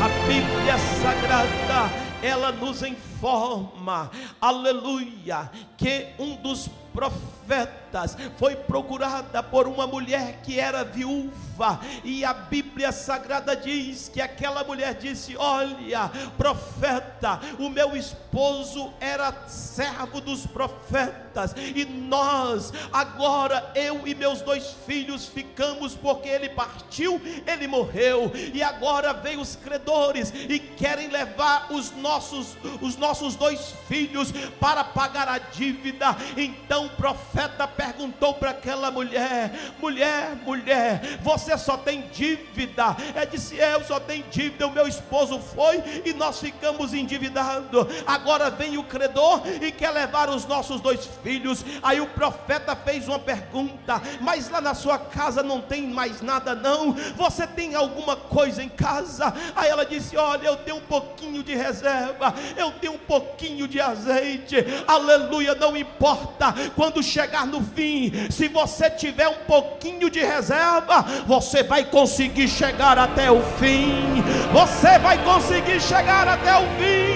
A 0.04 0.28
Bíblia 0.28 0.78
Sagrada, 0.78 1.92
ela 2.22 2.52
nos 2.52 2.82
informa, 2.82 4.12
aleluia, 4.42 5.50
que 5.78 6.08
um 6.20 6.36
dos 6.36 6.70
profetas 6.96 8.18
foi 8.38 8.56
procurada 8.56 9.44
por 9.44 9.68
uma 9.68 9.86
mulher 9.86 10.40
que 10.44 10.60
era 10.60 10.84
viúva, 10.84 11.80
e 12.04 12.26
a 12.26 12.34
Bíblia 12.34 12.92
Sagrada 12.92 13.56
diz 13.56 14.10
que 14.10 14.20
aquela 14.22 14.64
mulher 14.64 14.96
disse: 14.96 15.38
Olha, 15.38 16.10
profeta, 16.38 17.40
o 17.60 17.70
meu 17.70 17.96
esposo 17.96 18.92
era 19.00 19.48
servo 19.48 20.20
dos 20.20 20.46
profetas, 20.46 21.54
e 21.58 21.86
nós, 21.86 22.74
agora 22.92 23.72
eu 23.76 24.08
e 24.08 24.16
meus 24.16 24.42
dois 24.42 24.76
filhos 24.86 25.28
ficamos 25.28 25.96
porque 25.96 26.28
ele 26.28 26.50
partiu, 26.50 27.22
ele 27.46 27.68
morreu, 27.68 28.32
e 28.54 28.62
agora 28.62 29.14
veio 29.14 29.40
os 29.40 29.56
credores 29.56 30.34
e 30.50 30.60
querem 30.60 31.08
levar 31.10 31.72
os 31.72 31.92
nossos, 31.92 32.58
os 32.82 32.98
nossos 32.98 33.36
dois 33.36 33.74
filhos 33.88 34.32
para 34.60 34.84
pagar 34.84 35.28
a 35.30 35.38
dívida. 35.38 36.16
Então 36.36 36.85
o 36.86 36.90
profeta 36.90 37.68
perguntou 37.68 38.34
para 38.34 38.52
aquela 38.52 38.92
mulher: 38.92 39.52
mulher, 39.80 40.36
mulher, 40.44 41.20
você 41.22 41.58
só 41.58 41.78
tem 41.78 42.08
dívida? 42.14 42.96
É 43.16 43.26
disse: 43.26 43.56
eu 43.56 43.84
só 43.84 44.00
tenho 44.00 44.24
dívida. 44.30 44.68
O 44.68 44.72
meu 44.72 44.88
esposo 44.88 45.40
foi 45.40 45.84
e 46.06 46.14
nós 46.14 46.40
ficamos 46.40 46.94
endividados. 46.94 47.88
Agora 48.06 48.50
vem 48.50 48.78
o 48.78 48.84
credor 48.84 49.42
e 49.62 49.72
quer 49.72 49.92
levar 49.92 50.30
os 50.30 50.46
nossos 50.46 50.82
dois 50.82 51.08
filhos. 51.24 51.66
Aí 51.82 52.00
o 52.00 52.08
profeta 52.08 52.76
fez 52.76 53.08
uma 53.08 53.20
pergunta: 53.20 54.02
mas 54.22 54.50
lá 54.50 54.62
na 54.62 54.74
sua 54.74 54.98
casa 54.98 55.44
não 55.44 55.62
tem 55.62 55.88
mais 55.88 56.22
nada, 56.22 56.56
não? 56.56 56.94
Você 57.16 57.46
tem 57.48 57.76
alguma 57.76 58.16
coisa 58.16 58.64
em 58.64 58.70
casa? 58.70 59.34
Aí 59.56 59.70
ela 59.70 59.86
disse: 59.86 60.18
olha, 60.18 60.48
eu 60.48 60.58
tenho 60.58 60.78
um 60.78 60.82
pouquinho 60.82 61.44
de 61.44 61.56
reserva, 61.56 62.34
eu 62.58 62.72
tenho 62.72 62.94
um 62.94 63.00
pouquinho 63.00 63.68
de 63.68 63.80
azeite. 63.80 64.56
Aleluia, 64.88 65.56
não 65.56 65.76
importa 65.76 66.54
quando 66.76 67.02
chegar 67.02 67.46
no 67.46 67.62
fim, 67.62 68.12
se 68.30 68.48
você 68.48 68.90
tiver 68.90 69.28
um 69.28 69.46
pouquinho 69.48 70.10
de 70.10 70.20
reserva, 70.20 71.06
você 71.26 71.64
vai 71.64 71.86
conseguir 71.86 72.48
chegar 72.48 72.98
até 72.98 73.32
o 73.32 73.42
fim. 73.58 74.24
Você 74.52 75.00
vai 75.00 75.18
conseguir 75.24 75.82
chegar 75.82 76.28
até 76.28 76.54
o 76.58 76.68
fim. 76.78 77.16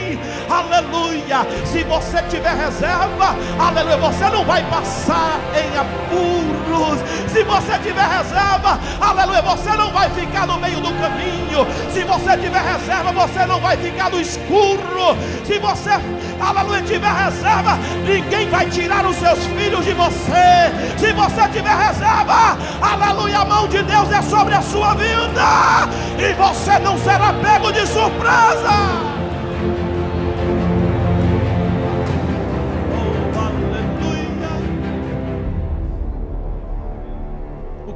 Aleluia. 0.49 1.45
Se 1.65 1.83
você 1.83 2.21
tiver 2.23 2.55
reserva, 2.55 3.35
aleluia, 3.59 3.97
você 3.97 4.25
não 4.29 4.43
vai 4.43 4.63
passar 4.69 5.39
em 5.53 5.77
apuros. 5.77 6.99
Se 7.31 7.43
você 7.43 7.77
tiver 7.79 8.07
reserva, 8.07 8.79
aleluia, 8.99 9.41
você 9.43 9.69
não 9.71 9.91
vai 9.91 10.09
ficar 10.09 10.47
no 10.47 10.57
meio 10.59 10.79
do 10.79 10.91
caminho. 10.93 11.67
Se 11.91 12.03
você 12.03 12.37
tiver 12.37 12.61
reserva, 12.61 13.11
você 13.11 13.45
não 13.45 13.59
vai 13.59 13.77
ficar 13.77 14.09
no 14.09 14.19
escuro. 14.19 15.15
Se 15.45 15.59
você, 15.59 15.91
aleluia, 16.39 16.81
tiver 16.81 17.11
reserva, 17.11 17.77
ninguém 18.05 18.49
vai 18.49 18.67
tirar 18.69 19.05
os 19.05 19.15
seus 19.17 19.45
filhos 19.49 19.85
de 19.85 19.93
você. 19.93 20.97
Se 20.97 21.13
você 21.13 21.47
tiver 21.49 21.75
reserva, 21.75 22.57
aleluia, 22.81 23.39
a 23.39 23.45
mão 23.45 23.67
de 23.67 23.81
Deus 23.83 24.11
é 24.11 24.21
sobre 24.21 24.53
a 24.53 24.61
sua 24.61 24.93
vida 24.95 25.89
e 26.17 26.33
você 26.33 26.79
não 26.79 26.97
será 26.97 27.33
pego 27.33 27.71
de 27.71 27.85
surpresa. 27.87 29.09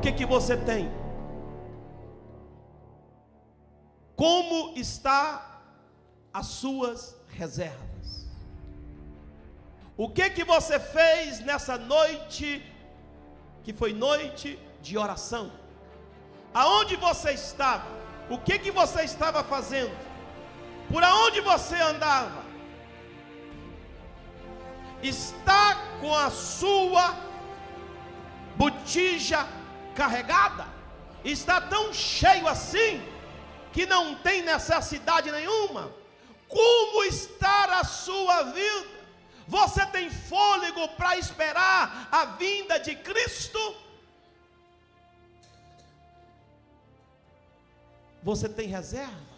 que 0.03 0.11
que 0.11 0.25
você 0.25 0.57
tem? 0.57 0.91
Como 4.17 4.77
está 4.77 5.61
as 6.33 6.47
suas 6.47 7.15
reservas? 7.29 7.82
O 9.95 10.09
que 10.09 10.29
que 10.31 10.43
você 10.43 10.79
fez 10.79 11.39
nessa 11.39 11.77
noite 11.77 12.63
que 13.63 13.71
foi 13.71 13.93
noite 13.93 14.59
de 14.81 14.97
oração? 14.97 15.51
Aonde 16.53 16.95
você 16.95 17.31
estava? 17.33 17.85
O 18.29 18.39
que 18.39 18.57
que 18.57 18.71
você 18.71 19.03
estava 19.03 19.43
fazendo? 19.43 19.95
Por 20.91 21.03
aonde 21.03 21.41
você 21.41 21.75
andava? 21.75 22.43
Está 25.01 25.75
com 26.01 26.13
a 26.15 26.31
sua 26.31 27.15
botija 28.55 29.45
carregada, 29.93 30.65
está 31.23 31.59
tão 31.61 31.93
cheio 31.93 32.47
assim, 32.47 33.01
que 33.71 33.85
não 33.85 34.15
tem 34.15 34.41
necessidade 34.41 35.31
nenhuma. 35.31 35.91
Como 36.47 37.03
está 37.03 37.79
a 37.79 37.83
sua 37.83 38.43
vida? 38.43 38.92
Você 39.47 39.85
tem 39.87 40.09
fôlego 40.09 40.87
para 40.89 41.17
esperar 41.17 42.07
a 42.11 42.25
vinda 42.25 42.79
de 42.79 42.95
Cristo? 42.95 43.59
Você 48.23 48.47
tem 48.47 48.67
reserva? 48.67 49.33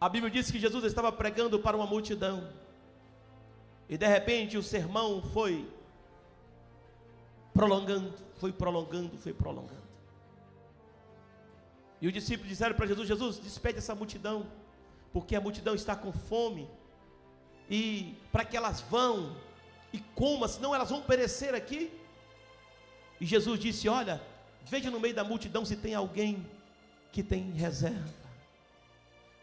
A 0.00 0.08
Bíblia 0.08 0.30
diz 0.30 0.50
que 0.50 0.58
Jesus 0.58 0.84
estava 0.84 1.10
pregando 1.12 1.58
para 1.58 1.76
uma 1.76 1.86
multidão. 1.86 2.52
E 3.88 3.96
de 3.96 4.06
repente 4.06 4.58
o 4.58 4.62
sermão 4.62 5.22
foi 5.32 5.70
prolongando, 7.52 8.12
foi 8.34 8.52
prolongando, 8.52 9.16
foi 9.18 9.32
prolongando. 9.32 9.84
E 12.00 12.06
os 12.06 12.12
discípulos 12.12 12.48
disseram 12.48 12.74
para 12.74 12.86
Jesus: 12.86 13.06
Jesus, 13.08 13.38
despede 13.38 13.78
essa 13.78 13.94
multidão, 13.94 14.46
porque 15.14 15.36
a 15.36 15.40
multidão 15.40 15.76
está 15.76 15.94
com 15.94 16.12
fome, 16.12 16.68
e 17.70 18.16
para 18.32 18.44
que 18.44 18.56
elas 18.56 18.80
vão 18.80 19.36
e 19.92 20.00
comam, 20.00 20.48
senão 20.48 20.74
elas 20.74 20.90
vão 20.90 21.00
perecer 21.00 21.54
aqui. 21.54 21.88
E 23.20 23.24
Jesus 23.24 23.60
disse: 23.60 23.88
Olha, 23.88 24.20
veja 24.64 24.90
no 24.90 24.98
meio 24.98 25.14
da 25.14 25.22
multidão 25.22 25.64
se 25.64 25.76
tem 25.76 25.94
alguém 25.94 26.44
que 27.12 27.22
tem 27.22 27.52
reserva. 27.52 28.12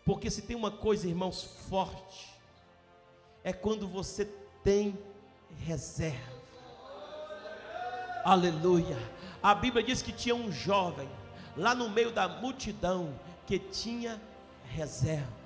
Porque 0.03 0.29
se 0.29 0.41
tem 0.41 0.57
uma 0.57 0.71
coisa, 0.71 1.07
irmãos, 1.07 1.57
forte, 1.69 2.37
é 3.41 3.53
quando 3.53 3.87
você 3.87 4.25
tem 4.65 4.99
reserva. 5.65 6.41
Aleluia. 8.25 8.97
A 9.41 9.55
Bíblia 9.55 9.81
diz 9.81 10.01
que 10.01 10.11
tinha 10.11 10.35
um 10.35 10.51
jovem 10.51 11.09
lá 11.55 11.73
no 11.73 11.89
meio 11.89 12.11
da 12.11 12.27
multidão 12.27 13.17
que 13.47 13.57
tinha 13.57 14.21
reserva 14.65 15.40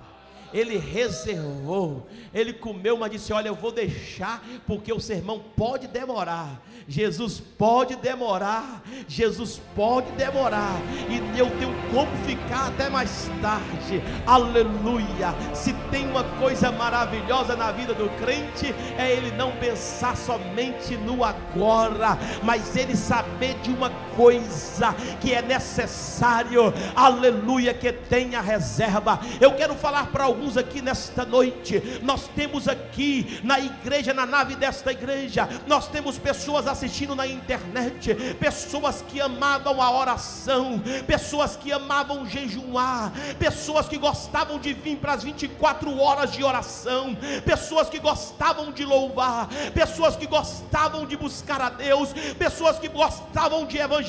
ele 0.56 0.78
reservou, 0.78 2.08
ele 2.34 2.54
comeu, 2.54 2.96
mas 2.98 3.12
disse: 3.12 3.34
Olha, 3.34 3.50
eu 3.50 3.56
vou 3.56 3.74
deixar, 3.74 4.42
porque 4.66 4.92
o 4.94 5.02
sermão 5.02 5.44
pode 5.56 5.86
demorar. 5.86 6.62
Jesus 6.88 7.42
pode 7.58 7.96
demorar, 7.98 8.82
Jesus 9.08 9.60
pode 9.76 10.10
demorar, 10.12 10.80
e 11.10 11.38
eu 11.38 11.50
tenho 11.58 11.74
como 11.92 12.10
ficar 12.26 12.68
até 12.68 12.90
mais 12.90 13.30
tarde. 13.42 14.02
Aleluia! 14.26 15.36
Se 15.54 15.74
tem 15.92 16.08
uma 16.08 16.24
coisa 16.40 16.72
maravilhosa 16.72 17.56
na 17.56 17.72
vida 17.72 17.94
do 17.94 18.08
crente, 18.18 18.74
é 18.98 19.12
ele 19.12 19.32
não 19.32 19.52
pensar 19.58 20.16
somente 20.16 20.96
no 20.96 21.24
agora, 21.24 22.18
mas 22.44 22.78
ele 22.78 22.96
saber 22.96 23.56
de 23.62 23.72
uma 23.72 23.90
coisa 24.16 24.94
que 25.20 25.34
é 25.34 25.42
necessário, 25.42 26.74
aleluia, 26.96 27.74
que 27.74 27.92
tenha 27.92 28.42
reserva. 28.42 29.20
Eu 29.40 29.54
quero 29.54 29.76
falar 29.76 30.08
para 30.08 30.24
alguns 30.24 30.58
aqui 30.58 30.82
nesta 30.82 31.26
noite. 31.26 32.00
Nós 32.02 32.28
temos 32.36 32.68
aqui 32.68 33.40
na 33.44 33.60
igreja, 33.60 34.14
na 34.14 34.26
nave 34.26 34.56
desta 34.56 34.92
igreja, 34.92 35.48
nós 35.68 35.88
temos 35.88 36.18
pessoas 36.18 36.68
assistindo 36.68 37.16
na 37.16 37.28
internet, 37.28 38.16
pessoas 38.40 39.04
que 39.08 39.20
amavam 39.20 39.82
a 39.82 39.92
oração, 39.92 40.82
pessoas 41.06 41.56
que 41.56 41.72
amavam 41.72 42.28
jejuar, 42.28 43.12
pessoas 43.38 43.88
que 43.88 43.98
gostavam 43.98 44.60
de 44.60 44.74
vir 44.74 44.98
para 44.98 45.14
as 45.14 45.24
24 45.24 45.98
horas 46.00 46.32
de 46.32 46.44
oração, 46.44 47.16
pessoas 47.46 47.90
que 47.90 48.00
gostavam 48.00 48.72
de 48.72 48.86
louvar, 48.86 49.48
pessoas 49.74 50.16
que 50.16 50.28
gostavam 50.28 51.06
de 51.06 51.18
buscar 51.18 51.62
a 51.62 51.70
Deus, 51.70 52.14
pessoas 52.38 52.80
que 52.80 52.88
gostavam 52.88 53.66
de 53.66 53.78
evangelizar, 53.78 54.05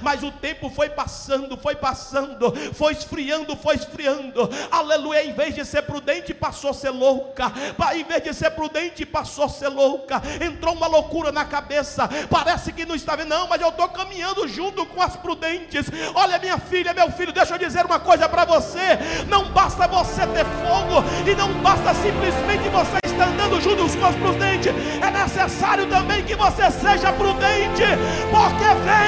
mas 0.00 0.22
o 0.22 0.30
tempo 0.30 0.70
foi 0.70 0.88
passando, 0.88 1.56
foi 1.56 1.74
passando, 1.74 2.52
foi 2.74 2.92
esfriando, 2.92 3.56
foi 3.56 3.76
esfriando. 3.76 4.48
Aleluia, 4.70 5.24
em 5.24 5.32
vez 5.32 5.54
de 5.54 5.64
ser 5.64 5.82
prudente, 5.82 6.34
passou 6.34 6.70
a 6.70 6.74
ser 6.74 6.90
louca. 6.90 7.52
Em 7.94 8.04
vez 8.04 8.22
de 8.22 8.34
ser 8.34 8.50
prudente, 8.50 9.04
passou 9.06 9.44
a 9.44 9.48
ser 9.48 9.68
louca. 9.68 10.22
Entrou 10.40 10.74
uma 10.74 10.86
loucura 10.86 11.32
na 11.32 11.44
cabeça. 11.44 12.08
Parece 12.30 12.72
que 12.72 12.86
não 12.86 12.94
está 12.94 13.16
vendo, 13.16 13.28
não, 13.28 13.48
mas 13.48 13.60
eu 13.60 13.68
estou 13.68 13.88
caminhando 13.88 14.46
junto 14.48 14.84
com 14.86 15.02
as 15.02 15.16
prudentes. 15.16 15.86
Olha, 16.14 16.38
minha 16.38 16.58
filha, 16.58 16.92
meu 16.94 17.10
filho, 17.10 17.32
deixa 17.32 17.54
eu 17.54 17.58
dizer 17.58 17.84
uma 17.84 17.98
coisa 17.98 18.28
para 18.28 18.44
você. 18.44 18.98
Não 19.28 19.50
basta 19.50 19.86
você 19.86 20.26
ter 20.26 20.44
fogo, 20.44 21.04
e 21.26 21.34
não 21.34 21.52
basta 21.62 21.94
simplesmente 21.94 22.68
você 22.68 22.98
estar 23.04 23.28
andando 23.28 23.60
junto 23.60 23.78
com 23.98 24.06
as 24.06 24.16
prudentes. 24.16 24.72
É 25.02 25.10
necessário 25.10 25.86
também 25.86 26.24
que 26.24 26.34
você 26.34 26.70
seja 26.70 27.12
prudente, 27.12 27.84
porque 28.30 28.68
vem 28.84 29.07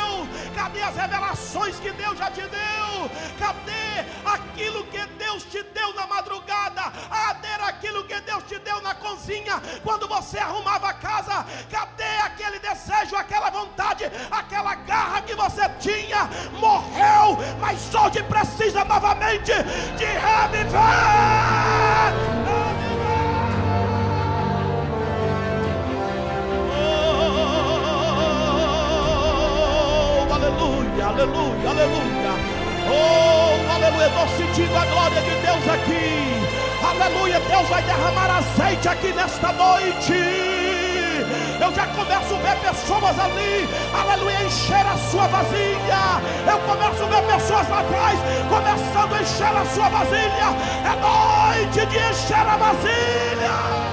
Cadê 0.61 0.83
as 0.83 0.95
revelações 0.95 1.79
que 1.79 1.91
Deus 1.93 2.15
já 2.19 2.29
te 2.29 2.41
deu? 2.41 3.09
Cadê 3.39 4.05
aquilo 4.23 4.83
que 4.85 5.03
Deus 5.17 5.41
te 5.45 5.63
deu 5.63 5.91
na 5.95 6.05
madrugada? 6.05 6.83
Cadê 7.09 7.63
aquilo 7.67 8.03
que 8.03 8.21
Deus 8.21 8.43
te 8.43 8.59
deu 8.59 8.79
na 8.79 8.93
cozinha 8.93 9.59
quando 9.83 10.07
você 10.07 10.37
arrumava 10.37 10.89
a 10.89 10.93
casa? 10.93 11.43
Cadê 11.67 12.17
aquele 12.23 12.59
desejo, 12.59 13.15
aquela 13.15 13.49
vontade, 13.49 14.03
aquela 14.29 14.75
garra 14.75 15.23
que 15.23 15.33
você 15.33 15.67
tinha? 15.79 16.29
Morreu, 16.59 17.39
mas 17.59 17.95
hoje 17.95 18.21
precisa 18.21 18.85
novamente 18.85 19.51
de 19.97 20.05
reviver. 20.05 21.41
Aleluia, 30.99 31.69
aleluia. 31.69 32.33
Oh, 32.89 33.73
aleluia, 33.73 34.07
estou 34.07 34.27
sentindo 34.37 34.75
a 34.75 34.85
glória 34.85 35.21
de 35.21 35.29
Deus 35.29 35.67
aqui. 35.69 36.41
Aleluia, 36.83 37.39
Deus 37.39 37.67
vai 37.69 37.83
derramar 37.83 38.37
azeite 38.37 38.87
aqui 38.87 39.13
nesta 39.13 39.51
noite 39.53 40.61
eu 41.61 41.75
já 41.75 41.85
começo 41.87 42.35
a 42.35 42.39
ver 42.39 42.59
pessoas 42.59 43.19
ali, 43.19 43.69
aleluia, 43.93 44.43
encher 44.43 44.85
a 44.85 44.97
sua 45.09 45.27
vasilha. 45.27 46.19
Eu 46.45 46.57
começo 46.59 47.03
a 47.03 47.07
ver 47.07 47.33
pessoas 47.33 47.69
lá 47.69 47.79
atrás, 47.81 48.19
começando 48.49 49.13
a 49.13 49.21
encher 49.21 49.55
a 49.55 49.65
sua 49.65 49.89
vasilha. 49.89 50.55
É 50.83 51.55
noite 51.55 51.85
de 51.85 51.97
encher 51.97 52.47
a 52.47 52.57
vasilha. 52.57 53.90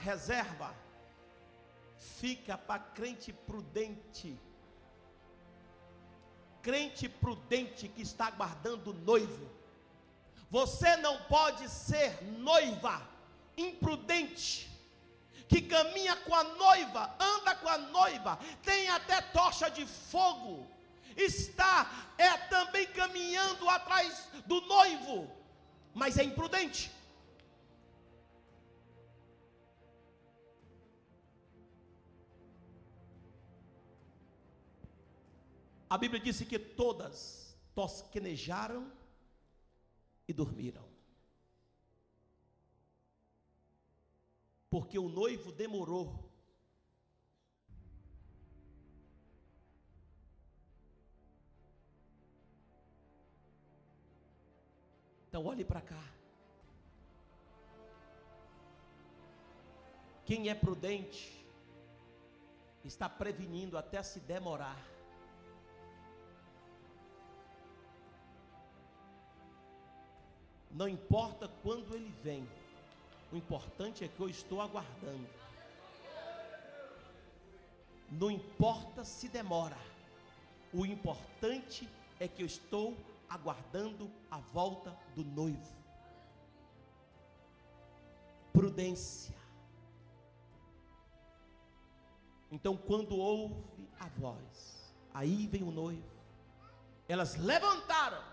Reserva 0.00 0.74
fica 1.96 2.58
para 2.58 2.80
crente 2.80 3.32
prudente. 3.32 4.38
Crente 6.60 7.08
prudente 7.08 7.88
que 7.88 8.02
está 8.02 8.30
guardando 8.30 8.92
noivo. 8.92 9.50
Você 10.50 10.96
não 10.96 11.22
pode 11.24 11.68
ser 11.68 12.22
noiva 12.22 13.02
imprudente 13.56 14.70
que 15.48 15.60
caminha 15.60 16.16
com 16.16 16.34
a 16.34 16.44
noiva, 16.44 17.14
anda 17.20 17.54
com 17.56 17.68
a 17.68 17.76
noiva, 17.76 18.38
tem 18.62 18.88
até 18.88 19.20
tocha 19.20 19.70
de 19.70 19.84
fogo, 19.84 20.66
está 21.14 21.90
é 22.16 22.30
também 22.48 22.86
caminhando 22.86 23.68
atrás 23.68 24.28
do 24.46 24.62
noivo, 24.62 25.30
mas 25.92 26.16
é 26.16 26.24
imprudente. 26.24 26.90
A 35.92 35.98
Bíblia 35.98 36.18
disse 36.18 36.46
que 36.46 36.58
todas 36.58 37.54
tosquenejaram 37.74 38.90
e 40.26 40.32
dormiram. 40.32 40.88
Porque 44.70 44.98
o 44.98 45.06
noivo 45.06 45.52
demorou. 45.52 46.32
Então 55.28 55.44
olhe 55.44 55.62
para 55.62 55.82
cá. 55.82 56.02
Quem 60.24 60.48
é 60.48 60.54
prudente 60.54 61.46
está 62.82 63.10
prevenindo 63.10 63.76
até 63.76 64.02
se 64.02 64.20
demorar. 64.20 64.91
Não 70.72 70.88
importa 70.88 71.48
quando 71.62 71.94
ele 71.94 72.12
vem, 72.22 72.48
o 73.30 73.36
importante 73.36 74.04
é 74.04 74.08
que 74.08 74.20
eu 74.20 74.28
estou 74.28 74.60
aguardando. 74.60 75.28
Não 78.10 78.30
importa 78.30 79.04
se 79.04 79.28
demora, 79.28 79.76
o 80.72 80.86
importante 80.86 81.88
é 82.18 82.26
que 82.26 82.42
eu 82.42 82.46
estou 82.46 82.96
aguardando 83.28 84.10
a 84.30 84.38
volta 84.38 84.96
do 85.14 85.24
noivo. 85.24 85.76
Prudência. 88.52 89.34
Então, 92.50 92.76
quando 92.76 93.16
ouve 93.16 93.88
a 93.98 94.08
voz, 94.08 94.94
aí 95.12 95.46
vem 95.46 95.62
o 95.62 95.70
noivo. 95.70 96.12
Elas 97.08 97.36
levantaram 97.36 98.31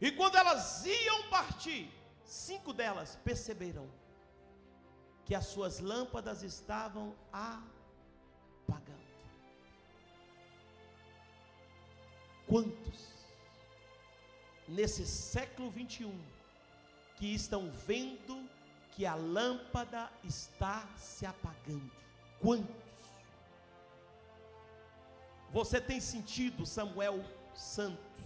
e 0.00 0.10
quando 0.12 0.36
elas 0.36 0.84
iam 0.84 1.28
partir, 1.28 1.90
cinco 2.24 2.72
delas 2.72 3.16
perceberam 3.24 3.88
que 5.24 5.34
as 5.34 5.46
suas 5.46 5.80
lâmpadas 5.80 6.42
estavam 6.42 7.14
apagando. 7.32 9.06
Quantos 12.46 13.16
nesse 14.68 15.06
século 15.06 15.70
21 15.70 16.16
que 17.16 17.34
estão 17.34 17.70
vendo 17.70 18.48
que 18.92 19.04
a 19.04 19.14
lâmpada 19.14 20.10
está 20.22 20.86
se 20.96 21.26
apagando? 21.26 21.90
Quantos? 22.40 22.76
Você 25.50 25.80
tem 25.80 26.00
sentido, 26.00 26.66
Samuel 26.66 27.24
Santo? 27.54 28.25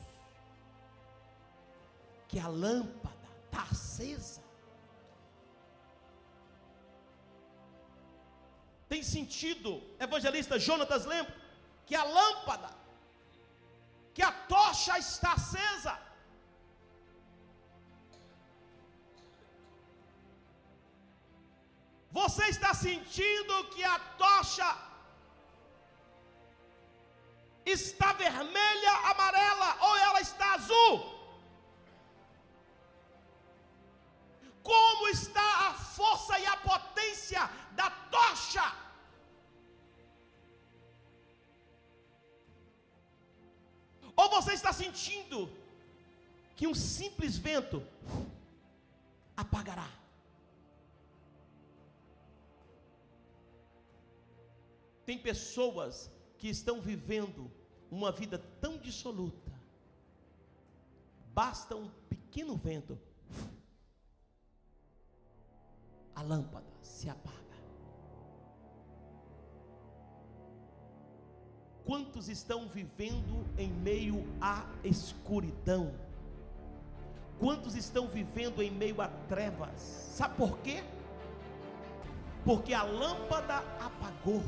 Que 2.30 2.38
a 2.38 2.46
lâmpada 2.46 3.28
está 3.44 3.62
acesa. 3.62 4.40
Tem 8.88 9.02
sentido, 9.02 9.82
evangelista 9.98 10.56
Jonatas 10.56 11.06
lembra, 11.06 11.34
que 11.86 11.96
a 11.96 12.04
lâmpada, 12.04 12.70
que 14.14 14.22
a 14.22 14.30
tocha 14.30 14.96
está 14.96 15.32
acesa. 15.32 15.98
Você 22.12 22.44
está 22.46 22.72
sentindo 22.74 23.64
que 23.70 23.82
a 23.82 23.98
tocha 24.24 24.76
está 27.64 28.12
vermelha, 28.12 28.92
amarela 29.10 29.76
ou 29.80 29.96
ela 29.96 30.20
está 30.20 30.54
azul? 30.54 31.19
Como 34.62 35.08
está 35.08 35.68
a 35.68 35.74
força 35.74 36.38
e 36.38 36.46
a 36.46 36.56
potência 36.56 37.40
da 37.72 37.90
tocha. 37.90 38.62
Ou 44.16 44.28
você 44.28 44.52
está 44.52 44.72
sentindo 44.72 45.50
que 46.54 46.66
um 46.66 46.74
simples 46.74 47.36
vento 47.38 47.82
apagará? 49.36 49.88
Tem 55.06 55.18
pessoas 55.18 56.10
que 56.38 56.48
estão 56.48 56.80
vivendo 56.80 57.50
uma 57.90 58.12
vida 58.12 58.38
tão 58.60 58.78
dissoluta, 58.78 59.52
basta 61.34 61.74
um 61.74 61.88
pequeno 62.08 62.56
vento 62.56 62.98
a 66.20 66.22
lâmpada 66.22 66.66
se 66.82 67.08
apaga. 67.08 67.38
Quantos 71.84 72.28
estão 72.28 72.68
vivendo 72.68 73.46
em 73.56 73.68
meio 73.68 74.22
à 74.40 74.66
escuridão? 74.84 75.94
Quantos 77.38 77.74
estão 77.74 78.06
vivendo 78.06 78.62
em 78.62 78.70
meio 78.70 79.00
a 79.00 79.08
trevas? 79.28 79.80
Sabe 79.80 80.36
por 80.36 80.58
quê? 80.58 80.84
Porque 82.44 82.74
a 82.74 82.82
lâmpada 82.82 83.56
apagou. 83.80 84.42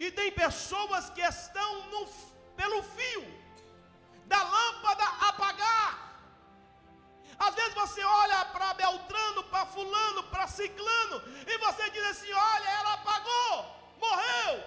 E 0.00 0.10
tem 0.10 0.32
pessoas 0.32 1.08
que 1.10 1.20
estão 1.20 1.90
no, 1.90 2.06
pelo 2.56 2.82
fio 2.82 3.24
da 4.26 4.42
lâmpada 4.42 4.95
você 7.96 8.04
olha 8.04 8.44
para 8.46 8.74
Beltrano, 8.74 9.42
para 9.44 9.64
Fulano, 9.64 10.22
para 10.24 10.46
Ciclano, 10.46 11.22
e 11.46 11.58
você 11.58 11.88
diz 11.88 12.04
assim: 12.04 12.30
olha, 12.30 12.68
ela 12.68 12.92
apagou, 12.92 13.64
morreu, 13.98 14.62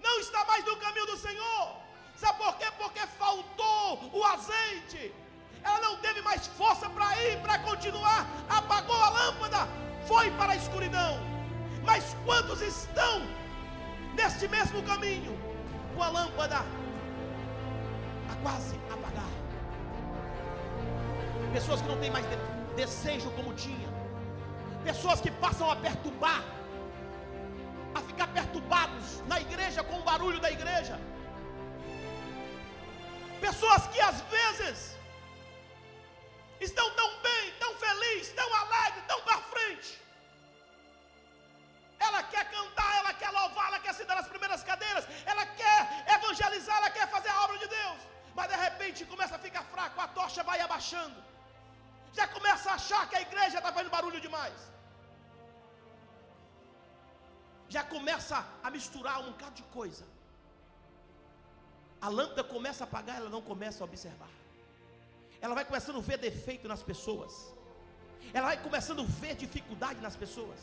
não 0.00 0.18
está 0.18 0.44
mais 0.44 0.64
no 0.64 0.76
caminho 0.76 1.06
do 1.06 1.16
Senhor. 1.16 1.76
Sabe 2.16 2.38
por 2.38 2.56
quê? 2.56 2.66
Porque 2.78 3.06
faltou 3.18 4.10
o 4.12 4.24
azeite. 4.24 5.14
Ela 5.62 5.80
não 5.80 5.98
teve 5.98 6.20
mais 6.22 6.46
força 6.48 6.88
para 6.90 7.16
ir, 7.22 7.40
para 7.42 7.60
continuar. 7.60 8.26
Apagou 8.48 9.00
a 9.00 9.08
lâmpada, 9.10 9.68
foi 10.08 10.30
para 10.32 10.54
a 10.54 10.56
escuridão. 10.56 11.20
Mas 11.84 12.16
quantos 12.24 12.60
estão 12.60 13.20
neste 14.14 14.48
mesmo 14.48 14.82
caminho, 14.82 15.38
com 15.94 16.02
a 16.02 16.08
lâmpada 16.08 16.58
a 18.32 18.34
quase 18.42 18.74
apagar? 18.90 19.35
Pessoas 21.56 21.80
que 21.80 21.88
não 21.88 21.98
têm 22.02 22.10
mais 22.16 22.26
de, 22.30 22.36
desejo 22.80 23.28
como 23.36 23.50
tinha, 23.64 23.88
pessoas 24.88 25.18
que 25.24 25.30
passam 25.44 25.68
a 25.74 25.76
perturbar, 25.84 26.42
a 27.98 28.00
ficar 28.08 28.26
perturbados 28.38 29.06
na 29.30 29.38
igreja 29.44 29.82
com 29.88 29.96
o 30.00 30.04
barulho 30.08 30.40
da 30.46 30.50
igreja, 30.56 30.96
pessoas 33.46 33.86
que 33.92 34.00
às 34.08 34.18
vezes 34.34 34.80
estão 36.66 36.88
tão 37.00 37.10
bem, 37.26 37.44
tão 37.62 37.72
felizes, 37.84 38.32
tão 38.40 38.48
alegres, 38.62 39.04
tão 39.12 39.20
para 39.28 39.38
frente. 39.52 39.92
Ela 42.06 42.20
quer 42.34 42.44
cantar, 42.56 42.90
ela 42.98 43.14
quer 43.20 43.30
louvar, 43.38 43.68
ela 43.70 43.80
quer 43.86 43.94
se 43.94 44.04
dar 44.04 44.16
nas 44.20 44.28
primeiras 44.34 44.62
cadeiras, 44.72 45.06
ela 45.24 45.46
quer 45.60 45.78
evangelizar, 46.16 46.76
ela 46.82 46.90
quer 46.98 47.08
fazer 47.16 47.30
a 47.30 47.40
obra 47.44 47.56
de 47.64 47.68
Deus. 47.78 48.02
Mas 48.34 48.50
de 48.52 48.58
repente 48.66 49.06
começa 49.14 49.36
a 49.36 49.44
ficar 49.46 49.64
fraco, 49.74 49.98
a 50.06 50.08
tocha 50.20 50.42
vai 50.50 50.60
abaixando. 50.60 51.18
Já 52.18 52.26
começa 52.36 52.70
a 52.70 52.74
achar 52.80 53.02
que 53.08 53.16
a 53.20 53.22
igreja 53.28 53.58
está 53.58 53.70
fazendo 53.72 53.90
barulho 53.96 54.20
demais. 54.26 54.58
Já 57.74 57.82
começa 57.94 58.36
a 58.62 58.70
misturar 58.76 59.16
um 59.20 59.32
bocado 59.32 59.56
de 59.60 59.64
coisa. 59.78 60.04
A 62.00 62.08
lâmpada 62.08 62.44
começa 62.44 62.84
a 62.84 62.86
apagar, 62.86 63.16
ela 63.16 63.30
não 63.36 63.42
começa 63.50 63.82
a 63.82 63.86
observar. 63.90 64.34
Ela 65.40 65.54
vai 65.54 65.64
começando 65.64 65.98
a 65.98 66.06
ver 66.08 66.18
defeito 66.18 66.66
nas 66.72 66.82
pessoas. 66.90 67.32
Ela 68.32 68.46
vai 68.48 68.62
começando 68.62 69.02
a 69.02 69.10
ver 69.22 69.34
dificuldade 69.34 70.00
nas 70.00 70.16
pessoas. 70.16 70.60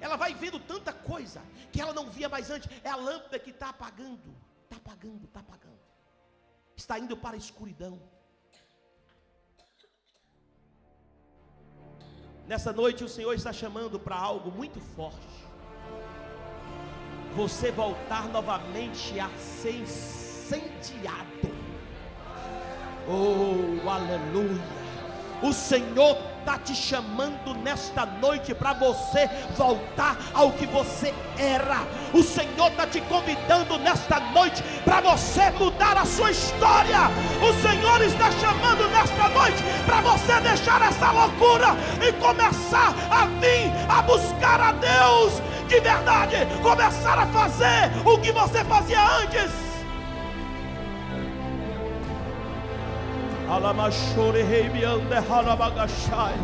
Ela 0.00 0.16
vai 0.16 0.32
vendo 0.34 0.58
tanta 0.60 0.92
coisa 0.92 1.40
que 1.72 1.80
ela 1.80 1.92
não 1.92 2.06
via 2.10 2.28
mais 2.28 2.50
antes. 2.50 2.68
É 2.82 2.90
a 2.90 2.96
lâmpada 2.96 3.38
que 3.38 3.50
está 3.50 3.68
apagando, 3.70 4.34
está 4.64 4.76
apagando, 4.76 5.24
está 5.24 5.40
apagando. 5.40 5.80
Está 6.76 6.98
indo 6.98 7.16
para 7.16 7.36
a 7.36 7.38
escuridão. 7.38 8.00
Nessa 12.46 12.72
noite 12.72 13.02
o 13.02 13.08
Senhor 13.08 13.32
está 13.32 13.52
chamando 13.52 13.98
para 13.98 14.16
algo 14.16 14.50
muito 14.50 14.78
forte. 14.78 15.18
Você 17.34 17.72
voltar 17.72 18.28
novamente 18.28 19.18
a 19.18 19.30
ser 19.38 19.80
incendiado. 19.80 21.24
Oh, 23.08 23.88
aleluia. 23.88 24.62
O 25.42 25.52
Senhor 25.52 26.16
está 26.44 26.58
te 26.58 26.74
chamando 26.74 27.54
nesta 27.62 28.04
noite 28.04 28.54
para 28.54 28.74
você 28.74 29.26
voltar 29.56 30.14
ao 30.34 30.52
que 30.52 30.66
você 30.66 31.14
era. 31.38 31.80
O 32.12 32.22
Senhor 32.22 32.70
está 32.70 32.86
te 32.86 33.00
convidando 33.00 33.78
nesta 33.78 34.20
noite 34.20 34.62
para 34.84 35.00
você 35.00 35.50
mudar 35.52 35.96
a 35.96 36.04
sua 36.04 36.30
história. 36.30 37.08
O 37.40 37.62
Senhor 37.62 38.02
está 38.02 38.30
chamando 38.32 38.86
nesta 38.90 39.28
noite 39.30 39.64
para 39.86 40.02
você 40.02 40.38
deixar 40.40 40.82
essa 40.82 41.10
loucura 41.12 41.68
e 42.06 42.12
começar 42.12 42.94
a 43.10 43.24
vir 43.40 43.72
a 43.88 44.02
buscar 44.02 44.60
a 44.60 44.72
Deus 44.72 45.40
de 45.66 45.80
verdade, 45.80 46.36
começar 46.62 47.18
a 47.18 47.26
fazer 47.28 47.90
o 48.04 48.18
que 48.18 48.30
você 48.32 48.62
fazia 48.64 49.02
antes. 49.16 49.73
Alamashore 53.48 54.42
Heibiande 54.44 55.20
Harabagashai. 55.28 56.38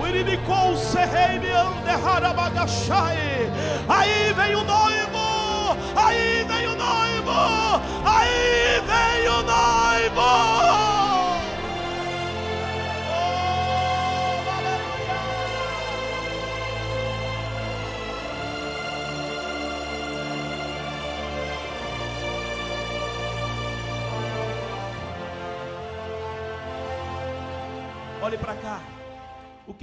Wiribikouse 0.00 0.98
Heibiande 0.98 1.94
Harabagashai. 2.02 3.50
Aí 3.88 4.32
vem 4.32 4.54
o 4.54 4.64
noivo, 4.64 5.76
aí 5.96 6.44
vem 6.44 6.66
o 6.66 6.76
noivo, 6.76 7.80
aí 8.04 8.63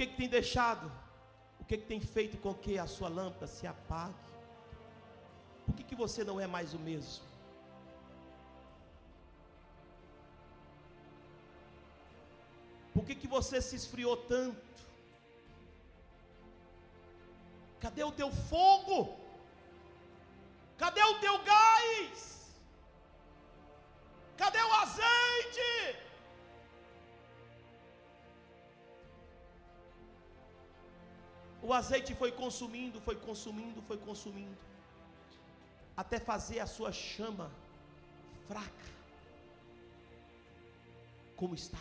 que, 0.06 0.12
que 0.12 0.16
tem 0.16 0.28
deixado? 0.28 0.90
O 1.60 1.64
que, 1.64 1.76
que 1.78 1.86
tem 1.86 2.00
feito 2.00 2.36
com 2.38 2.52
que 2.54 2.78
a 2.78 2.86
sua 2.86 3.08
lâmpada 3.08 3.46
se 3.46 3.66
apague? 3.66 4.14
Por 5.66 5.74
que, 5.76 5.84
que 5.84 5.94
você 5.94 6.24
não 6.24 6.40
é 6.40 6.46
mais 6.46 6.74
o 6.74 6.78
mesmo? 6.78 7.24
Por 12.92 13.04
que, 13.04 13.14
que 13.14 13.26
você 13.26 13.62
se 13.62 13.76
esfriou 13.76 14.16
tanto? 14.16 14.60
Cadê 17.80 18.02
o 18.04 18.12
teu 18.12 18.30
fogo? 18.30 19.18
Cadê 20.78 21.02
o 21.02 21.18
teu 21.20 21.38
gás? 21.44 22.50
Cadê 24.36 24.62
o 24.62 24.72
azeite? 24.74 25.98
O 31.62 31.72
azeite 31.72 32.14
foi 32.14 32.32
consumindo, 32.32 33.00
foi 33.00 33.14
consumindo, 33.14 33.80
foi 33.82 33.96
consumindo, 33.96 34.58
até 35.96 36.18
fazer 36.18 36.58
a 36.58 36.66
sua 36.66 36.90
chama 36.90 37.50
fraca, 38.48 38.86
como 41.36 41.54
está. 41.54 41.78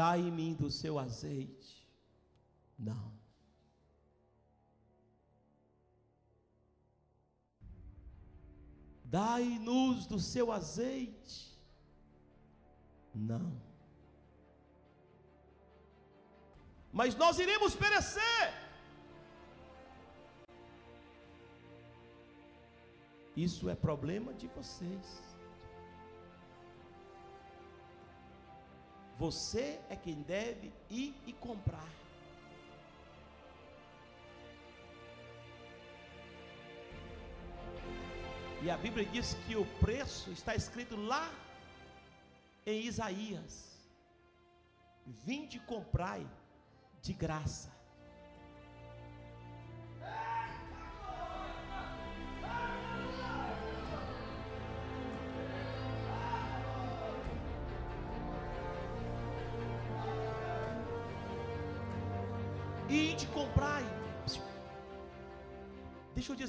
Dai 0.00 0.20
em 0.20 0.30
mim 0.30 0.52
do 0.54 0.70
seu 0.70 0.98
azeite. 0.98 1.72
Não. 2.78 3.12
Dai-nos 9.04 10.06
do 10.06 10.18
seu 10.18 10.50
azeite. 10.50 11.38
Não. 13.14 13.52
Mas 16.90 17.14
nós 17.14 17.38
iremos 17.38 17.74
perecer. 17.74 18.46
Isso 23.36 23.68
é 23.68 23.74
problema 23.74 24.32
de 24.32 24.46
vocês. 24.48 25.29
Você 29.20 29.78
é 29.90 29.96
quem 29.96 30.22
deve 30.22 30.72
ir 30.88 31.14
e 31.26 31.32
comprar. 31.34 31.92
E 38.62 38.70
a 38.70 38.78
Bíblia 38.78 39.04
diz 39.04 39.34
que 39.46 39.56
o 39.56 39.66
preço 39.78 40.30
está 40.30 40.54
escrito 40.54 40.96
lá 40.96 41.30
em 42.64 42.86
Isaías: 42.86 43.78
Vinde 45.06 45.60
comprai 45.60 46.26
de 47.02 47.12
graça. 47.12 47.79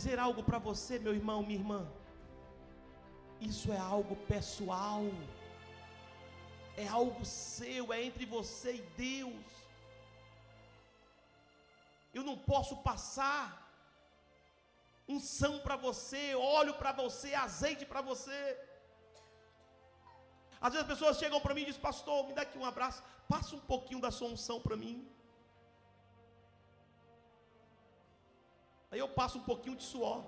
Dizer 0.02 0.20
algo 0.28 0.42
para 0.50 0.60
você, 0.68 0.94
meu 1.06 1.14
irmão, 1.20 1.40
minha 1.48 1.60
irmã. 1.62 1.82
Isso 3.50 3.68
é 3.78 3.82
algo 3.96 4.16
pessoal, 4.34 5.04
é 6.84 6.88
algo 7.00 7.24
seu, 7.24 7.94
é 7.96 8.00
entre 8.08 8.26
você 8.38 8.72
e 8.80 8.84
Deus. 9.06 9.50
Eu 12.18 12.24
não 12.30 12.38
posso 12.52 12.76
passar 12.90 13.44
unção 15.16 15.54
para 15.66 15.78
você, 15.88 16.24
óleo 16.60 16.74
para 16.82 16.92
você, 17.04 17.30
azeite 17.48 17.86
para 17.92 18.02
você. 18.12 18.42
Às 20.60 20.74
vezes 20.74 20.84
as 20.86 20.92
pessoas 20.94 21.20
chegam 21.22 21.42
para 21.46 21.56
mim 21.56 21.64
e 21.64 21.70
dizem, 21.70 21.88
pastor, 21.90 22.20
me 22.28 22.34
dá 22.38 22.44
aqui 22.48 22.58
um 22.58 22.70
abraço, 22.74 23.04
passa 23.34 23.56
um 23.56 23.66
pouquinho 23.74 24.02
da 24.06 24.12
sua 24.18 24.30
unção 24.36 24.60
para 24.66 24.78
mim. 24.84 24.96
Aí 28.92 29.00
eu 29.00 29.08
passo 29.08 29.38
um 29.38 29.44
pouquinho 29.52 29.78
de 29.78 29.84
suor. 29.84 30.20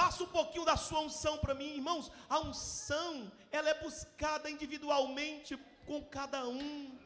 Passa 0.00 0.22
um 0.24 0.32
pouquinho 0.38 0.64
da 0.64 0.76
sua 0.78 1.00
unção 1.00 1.36
para 1.38 1.54
mim, 1.54 1.74
irmãos. 1.74 2.10
A 2.28 2.38
unção, 2.40 3.30
ela 3.52 3.68
é 3.68 3.74
buscada 3.82 4.48
individualmente 4.48 5.58
com 5.86 6.02
cada 6.02 6.40
um. 6.48 6.98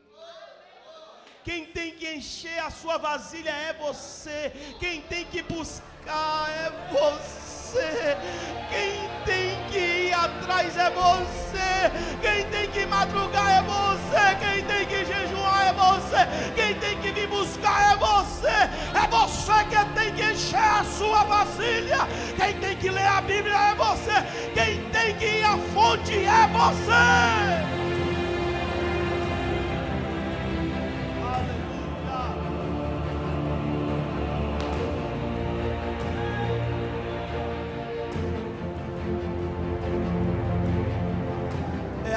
Quem 1.46 1.66
tem 1.77 1.88
que 1.96 2.09
encher 2.18 2.59
a 2.61 2.70
sua 2.70 2.96
vasilha 2.96 3.50
é 3.50 3.72
você. 3.74 4.40
Quem 4.79 5.03
tem 5.03 5.24
que 5.27 5.42
buscar 5.42 6.48
é 6.64 6.70
você. 6.96 8.16
Quem 8.72 8.94
tem 9.29 9.48
que 9.70 9.85
ir 10.07 10.14
atrás 10.14 10.74
é 10.87 10.88
você. 11.03 11.70
Quem 12.22 12.50
tem 12.50 12.70
que 12.70 12.87
madrugar 12.87 13.50
é 13.59 13.62
você. 13.74 14.24
Quem 14.42 14.59
tem 14.70 14.87
que 14.87 15.05
jejuar 15.05 15.66
é 15.66 15.72
você. 15.85 16.20
Quem 16.55 16.63
É 18.94 19.07
você 19.09 19.64
que 19.70 19.85
tem 19.94 20.12
que 20.14 20.33
encher 20.33 20.59
a 20.59 20.85
sua 20.85 21.24
vasilha. 21.24 22.09
Quem 22.37 22.55
tem 22.55 22.77
que 22.77 22.90
ler 22.90 23.07
a 23.07 23.20
Bíblia 23.20 23.57
é 23.57 23.74
você. 23.74 24.22
Quem 24.55 24.81
tem 24.90 25.14
que 25.16 25.24
ir 25.24 25.44
à 25.44 25.59
fonte 25.72 26.12
é 26.12 26.48
você. 26.48 27.74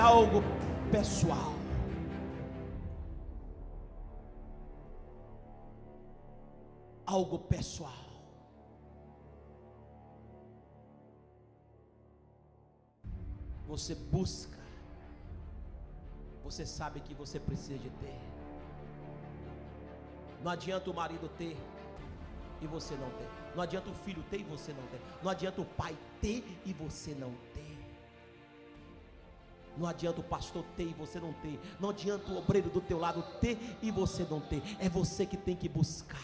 algo 0.07 0.41
pessoal. 0.91 1.56
Algo 7.07 7.39
pessoal. 7.39 8.07
Você 13.67 13.95
busca, 13.95 14.59
você 16.43 16.65
sabe 16.65 16.99
que 16.99 17.13
você 17.13 17.39
precisa 17.39 17.79
de 17.79 17.89
ter. 17.89 18.19
Não 20.43 20.51
adianta 20.51 20.89
o 20.89 20.93
marido 20.93 21.27
ter 21.37 21.57
e 22.61 22.67
você 22.67 22.95
não 22.95 23.09
ter. 23.11 23.29
Não 23.55 23.63
adianta 23.63 23.89
o 23.89 23.93
filho 23.93 24.23
ter 24.29 24.41
e 24.41 24.43
você 24.43 24.71
não 24.73 24.85
ter. 24.87 25.01
Não 25.23 25.31
adianta 25.31 25.61
o 25.61 25.65
pai 25.65 25.97
ter 26.21 26.43
e 26.65 26.73
você 26.73 27.13
não 27.15 27.33
ter. 27.53 27.77
Não 29.77 29.87
adianta 29.87 30.21
o 30.21 30.23
pastor 30.23 30.63
ter 30.75 30.89
e 30.89 30.93
você 30.93 31.19
não 31.19 31.33
ter. 31.33 31.59
Não 31.79 31.89
adianta 31.89 32.31
o 32.31 32.37
obreiro 32.37 32.69
do 32.69 32.81
teu 32.81 32.97
lado 32.97 33.23
ter 33.39 33.57
e 33.81 33.91
você 33.91 34.23
não 34.23 34.41
ter. 34.41 34.61
É 34.79 34.89
você 34.89 35.25
que 35.25 35.37
tem 35.37 35.55
que 35.55 35.69
buscar. 35.69 36.21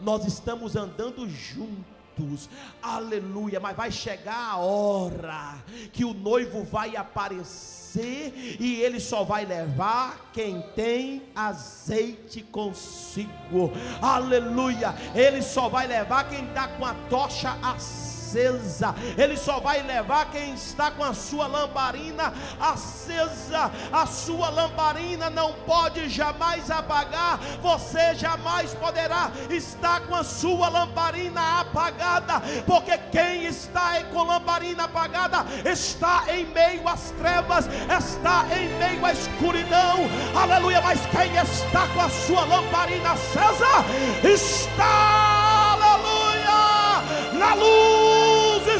Nós 0.00 0.26
estamos 0.26 0.76
andando 0.76 1.28
juntos. 1.28 2.48
Aleluia. 2.82 3.60
Mas 3.60 3.76
vai 3.76 3.90
chegar 3.90 4.52
a 4.52 4.56
hora 4.56 5.56
que 5.92 6.04
o 6.04 6.14
noivo 6.14 6.64
vai 6.64 6.96
aparecer 6.96 8.56
e 8.58 8.80
ele 8.80 9.00
só 9.00 9.22
vai 9.24 9.44
levar 9.44 10.30
quem 10.32 10.62
tem 10.74 11.22
azeite 11.34 12.42
consigo. 12.42 13.72
Aleluia. 14.00 14.94
Ele 15.14 15.42
só 15.42 15.68
vai 15.68 15.86
levar 15.86 16.28
quem 16.28 16.46
está 16.46 16.68
com 16.68 16.84
a 16.84 16.94
tocha 17.08 17.50
acesa 17.62 18.15
acesa. 18.36 18.94
Ele 19.16 19.36
só 19.36 19.60
vai 19.60 19.82
levar 19.82 20.30
quem 20.30 20.54
está 20.54 20.90
com 20.90 21.02
a 21.02 21.14
sua 21.14 21.46
lamparina 21.46 22.32
acesa. 22.60 23.70
A 23.92 24.06
sua 24.06 24.50
lamparina 24.50 25.30
não 25.30 25.52
pode 25.64 26.08
jamais 26.08 26.70
apagar. 26.70 27.38
Você 27.62 28.14
jamais 28.14 28.74
poderá 28.74 29.30
estar 29.50 30.00
com 30.02 30.14
a 30.14 30.24
sua 30.24 30.68
lamparina 30.68 31.60
apagada, 31.60 32.42
porque 32.66 32.98
quem 33.10 33.46
está 33.46 34.02
com 34.12 34.24
lamparina 34.24 34.84
apagada 34.84 35.44
está 35.64 36.24
em 36.28 36.46
meio 36.46 36.86
às 36.88 37.10
trevas, 37.12 37.66
está 37.66 38.44
em 38.56 38.68
meio 38.78 39.04
à 39.04 39.12
escuridão. 39.12 39.96
Aleluia, 40.34 40.80
mas 40.82 41.00
quem 41.06 41.34
está 41.36 41.86
com 41.88 42.00
a 42.00 42.10
sua 42.10 42.44
lamparina 42.44 43.12
acesa 43.12 43.84
está, 44.22 45.76
aleluia, 45.76 47.38
na 47.38 47.54
luz 47.54 48.25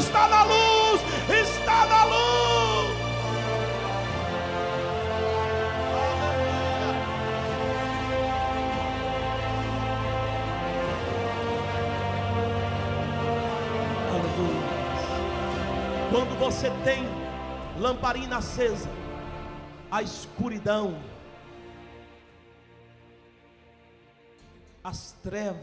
está 0.07 0.27
na 0.29 0.43
luz, 0.43 1.01
está 1.29 1.85
na 1.85 2.03
luz. 2.05 2.97
Aleluia. 14.09 14.67
Quando 16.09 16.39
você 16.39 16.69
tem 16.85 17.05
lamparina 17.77 18.37
acesa, 18.37 18.89
a 19.91 20.01
escuridão, 20.01 20.97
as 24.81 25.11
trevas, 25.21 25.59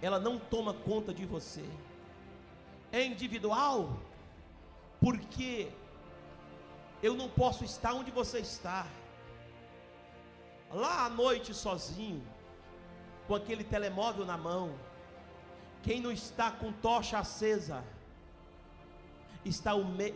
ela 0.00 0.20
não 0.20 0.38
toma 0.38 0.72
conta 0.72 1.12
de 1.12 1.26
você 1.26 1.64
é 2.92 3.04
individual, 3.04 3.98
porque 5.00 5.70
eu 7.02 7.14
não 7.14 7.28
posso 7.28 7.64
estar 7.64 7.94
onde 7.94 8.10
você 8.10 8.38
está. 8.38 8.86
Lá 10.70 11.06
à 11.06 11.10
noite 11.10 11.52
sozinho, 11.54 12.22
com 13.26 13.34
aquele 13.34 13.64
telemóvel 13.64 14.24
na 14.26 14.36
mão, 14.36 14.74
quem 15.82 16.00
não 16.00 16.12
está 16.12 16.50
com 16.50 16.70
tocha 16.70 17.18
acesa, 17.18 17.82
está 19.44 19.72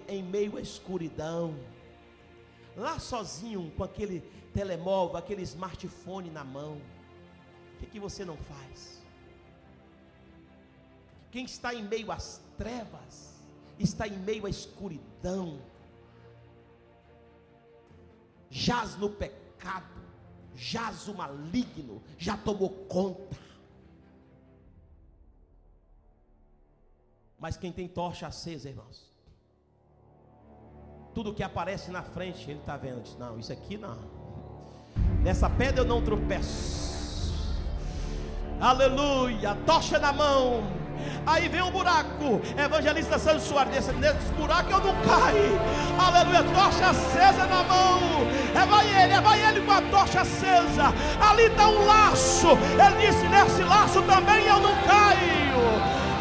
em 0.06 0.22
meio 0.22 0.56
à 0.56 0.60
escuridão. 0.60 1.58
Lá 2.76 2.98
sozinho, 2.98 3.72
com 3.76 3.84
aquele 3.84 4.20
telemóvel, 4.52 5.16
aquele 5.16 5.42
smartphone 5.42 6.30
na 6.30 6.44
mão, 6.44 6.80
o 7.74 7.78
que, 7.78 7.86
que 7.86 8.00
você 8.00 8.24
não 8.24 8.36
faz? 8.36 9.02
Quem 11.30 11.44
está 11.44 11.74
em 11.74 11.82
meio 11.82 12.10
às 12.10 12.40
trevas, 12.56 13.34
está 13.78 14.06
em 14.06 14.18
meio 14.18 14.46
à 14.46 14.50
escuridão, 14.50 15.60
jaz 18.48 18.96
no 18.96 19.10
pecado, 19.10 20.00
jaz 20.54 21.08
o 21.08 21.14
maligno, 21.14 22.02
já 22.16 22.36
tomou 22.36 22.70
conta. 22.86 23.36
Mas 27.38 27.56
quem 27.56 27.70
tem 27.70 27.86
tocha 27.86 28.26
acesa, 28.26 28.68
irmãos, 28.68 29.12
tudo 31.14 31.34
que 31.34 31.42
aparece 31.42 31.90
na 31.90 32.02
frente, 32.02 32.50
ele 32.50 32.60
está 32.60 32.76
vendo. 32.76 33.02
Diz, 33.02 33.16
não, 33.16 33.38
isso 33.38 33.52
aqui 33.52 33.76
não. 33.76 33.98
Nessa 35.22 35.50
pedra 35.50 35.82
eu 35.82 35.84
não 35.84 36.02
tropeço. 36.02 36.86
Aleluia, 38.58 39.54
tocha 39.66 39.98
na 39.98 40.14
mão 40.14 40.85
Aí 41.26 41.48
vem 41.48 41.62
um 41.62 41.70
buraco. 41.70 42.40
Evangelista 42.56 43.18
Santos 43.18 43.44
Soares, 43.44 43.74
nesse, 43.74 43.92
nesse 43.92 44.32
buraco 44.38 44.70
eu 44.70 44.78
não 44.78 44.94
caio. 45.02 45.60
Aleluia, 45.98 46.42
tocha 46.54 46.90
acesa 46.90 47.46
na 47.46 47.62
mão. 47.64 48.00
É 48.54 48.66
vai 48.66 48.86
ele, 48.86 49.12
é 49.12 49.20
vai 49.20 49.48
ele 49.48 49.60
com 49.60 49.72
a 49.72 49.82
tocha 49.82 50.20
acesa. 50.20 50.92
Ali 51.20 51.44
está 51.44 51.68
um 51.68 51.86
laço. 51.86 52.48
Ele 52.48 53.06
disse: 53.06 53.26
Nesse 53.28 53.62
laço 53.62 54.02
também 54.02 54.46
eu 54.46 54.60
não 54.60 54.74
caio. 54.82 55.46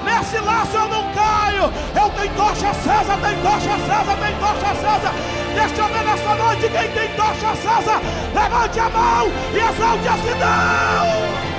Nesse 0.06 0.38
laço 0.40 0.78
eu 0.78 0.88
não 0.88 1.14
caio. 1.14 1.74
Eu 1.96 2.10
tenho 2.12 2.36
tocha 2.36 2.70
acesa, 2.70 3.18
tem 3.18 3.42
tocha 3.42 3.74
acesa, 3.74 4.16
tem 4.18 4.36
tocha 4.40 4.72
acesa. 4.72 5.12
Deixa 5.56 5.82
eu 5.82 5.88
ver 5.88 6.04
nessa 6.04 6.36
noite 6.36 6.70
quem 6.70 6.92
tem 6.92 7.10
tocha 7.16 7.50
acesa. 7.50 8.02
Levante 8.34 8.80
a 8.80 8.90
mão 8.90 9.28
e 9.54 9.58
exalte 9.58 10.08
a 10.08 10.18
cidade. 10.18 11.55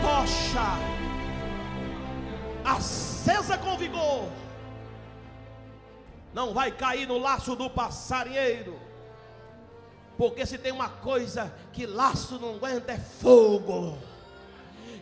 Tocha 0.00 0.78
acesa 2.64 3.56
com 3.56 3.76
vigor, 3.76 4.28
não 6.34 6.52
vai 6.52 6.72
cair 6.72 7.06
no 7.06 7.18
laço 7.18 7.54
do 7.54 7.70
passarinheiro, 7.70 8.76
porque 10.18 10.44
se 10.44 10.58
tem 10.58 10.72
uma 10.72 10.88
coisa 10.88 11.52
que 11.72 11.86
laço 11.86 12.38
não 12.40 12.56
aguenta 12.56 12.92
é 12.92 12.98
fogo. 12.98 13.96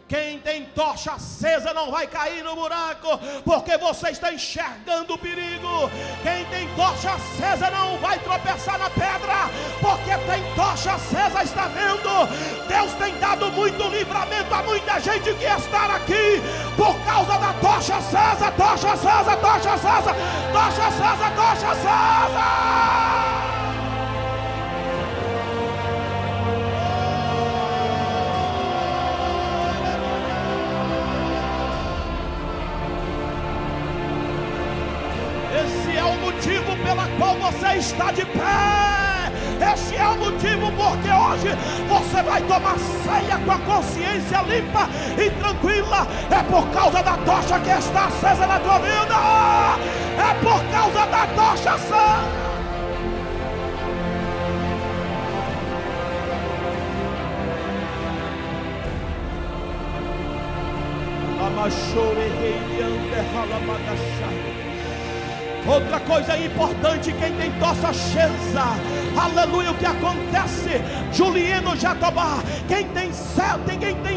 Quem 0.07 0.39
tem 0.41 0.67
tocha 0.67 1.13
acesa 1.13 1.73
não 1.73 1.91
vai 1.91 2.07
cair 2.07 2.45
no 2.45 2.55
buraco, 2.55 3.19
porque 3.43 3.79
você 3.79 4.11
está 4.11 4.33
enxergando 4.33 5.15
o 5.15 5.19
perigo. 5.19 5.91
Quem 6.23 6.45
tem 6.47 6.69
tocha 6.75 7.11
acesa 7.13 7.71
não 7.71 7.97
vai 7.99 8.19
tropeçar 8.19 8.79
na 8.79 8.91
pedra, 8.91 9.49
porque 9.81 10.17
tem 10.31 10.55
tocha 10.55 10.93
acesa, 10.93 11.43
está 11.43 11.69
vendo? 11.69 12.29
Deus 12.69 12.93
tem 12.95 13.19
dado 13.19 13.51
muito 13.53 13.83
livramento 13.89 14.55
a 14.55 14.63
muita 14.63 15.01
gente 15.01 15.33
que 15.35 15.45
está 15.45 15.97
aqui 15.97 16.43
por 16.77 16.95
causa 17.05 17.39
da 17.39 17.55
tocha 17.55 17.97
acesa, 17.97 18.53
tocha 18.53 18.93
acesa, 18.93 19.37
tocha 19.37 19.73
acesa, 19.73 20.15
tocha 20.53 20.87
acesa, 20.87 21.31
tocha 21.31 21.71
acesa. 21.71 23.44
Qual 37.19 37.35
você 37.37 37.79
está 37.79 38.11
de 38.13 38.25
pé. 38.25 39.33
Este 39.73 39.97
é 39.97 40.09
o 40.09 40.17
motivo 40.19 40.71
porque 40.73 41.09
hoje 41.09 41.57
você 41.89 42.23
vai 42.23 42.43
tomar 42.43 42.77
ceia 42.79 43.39
com 43.39 43.53
a 43.53 43.59
consciência 43.59 44.43
limpa 44.43 44.89
e 45.19 45.31
tranquila. 45.31 46.07
É 46.31 46.43
por 46.51 46.67
causa 46.71 47.03
da 47.03 47.17
tocha 47.19 47.59
que 47.61 47.71
está 47.71 48.07
acesa 48.07 48.47
na 48.47 48.59
tua 48.61 48.79
vida. 48.79 49.15
É 50.19 50.35
por 50.43 50.63
causa 50.71 51.07
da 51.07 51.27
tocha 51.29 51.75
acesa. 51.75 52.45
Amachore 61.47 62.29
rei 62.41 62.83
ande 62.83 63.21
halabagashai. 63.35 64.54
Outra 65.67 65.99
coisa 66.01 66.37
importante, 66.37 67.11
quem 67.15 67.33
tem 67.37 67.51
tosse 67.53 67.87
acesa, 67.87 68.77
aleluia, 69.19 69.71
o 69.71 69.75
que 69.75 69.87
acontece? 69.87 70.83
Juliano 71.11 71.75
Jatobá, 71.75 72.43
quem 72.69 72.87
tem 72.89 73.11
céu, 73.15 73.59
tem 73.67 73.79
quem 73.79 73.95
tem 74.03 74.14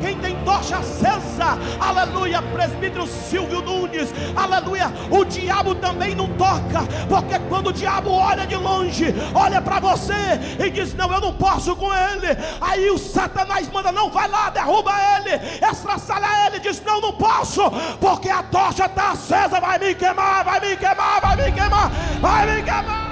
quem 0.00 0.16
tem 0.18 0.36
tocha 0.44 0.78
acesa, 0.78 1.58
aleluia, 1.80 2.42
presbítero 2.42 3.06
Silvio 3.06 3.60
Nunes, 3.60 4.08
aleluia, 4.34 4.90
o 5.10 5.24
diabo 5.24 5.74
também 5.74 6.14
não 6.14 6.26
toca, 6.34 6.82
porque 7.08 7.38
quando 7.48 7.68
o 7.68 7.72
diabo 7.72 8.10
olha 8.10 8.46
de 8.46 8.56
longe, 8.56 9.14
olha 9.34 9.60
para 9.60 9.78
você 9.78 10.14
e 10.58 10.70
diz: 10.70 10.94
Não, 10.94 11.12
eu 11.12 11.20
não 11.20 11.34
posso 11.34 11.76
com 11.76 11.92
ele. 11.92 12.28
Aí 12.60 12.90
o 12.90 12.98
Satanás 12.98 13.70
manda: 13.70 13.92
Não, 13.92 14.10
vai 14.10 14.28
lá, 14.28 14.50
derruba 14.50 14.92
ele, 15.16 15.40
estraçalha 15.70 16.46
ele, 16.46 16.60
diz: 16.60 16.82
Não, 16.84 17.00
não 17.00 17.12
posso, 17.12 17.62
porque 18.00 18.30
a 18.30 18.42
tocha 18.42 18.86
está 18.86 19.10
acesa, 19.10 19.60
vai 19.60 19.78
me 19.78 19.94
queimar 19.94 20.40
vai 20.44 20.60
me 20.60 20.76
queimar, 20.76 21.20
vai 21.20 21.36
me 21.36 21.52
queimar, 21.52 21.90
vai 22.20 22.46
me 22.46 22.62
queimar. 22.62 23.09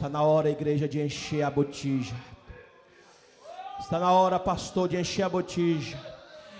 Está 0.00 0.08
na 0.08 0.22
hora, 0.22 0.48
igreja, 0.48 0.88
de 0.88 0.98
encher 0.98 1.42
a 1.42 1.50
botija. 1.50 2.16
Está 3.78 3.98
na 3.98 4.10
hora, 4.10 4.38
pastor, 4.38 4.88
de 4.88 4.96
encher 4.96 5.26
a 5.26 5.28
botija. 5.28 6.00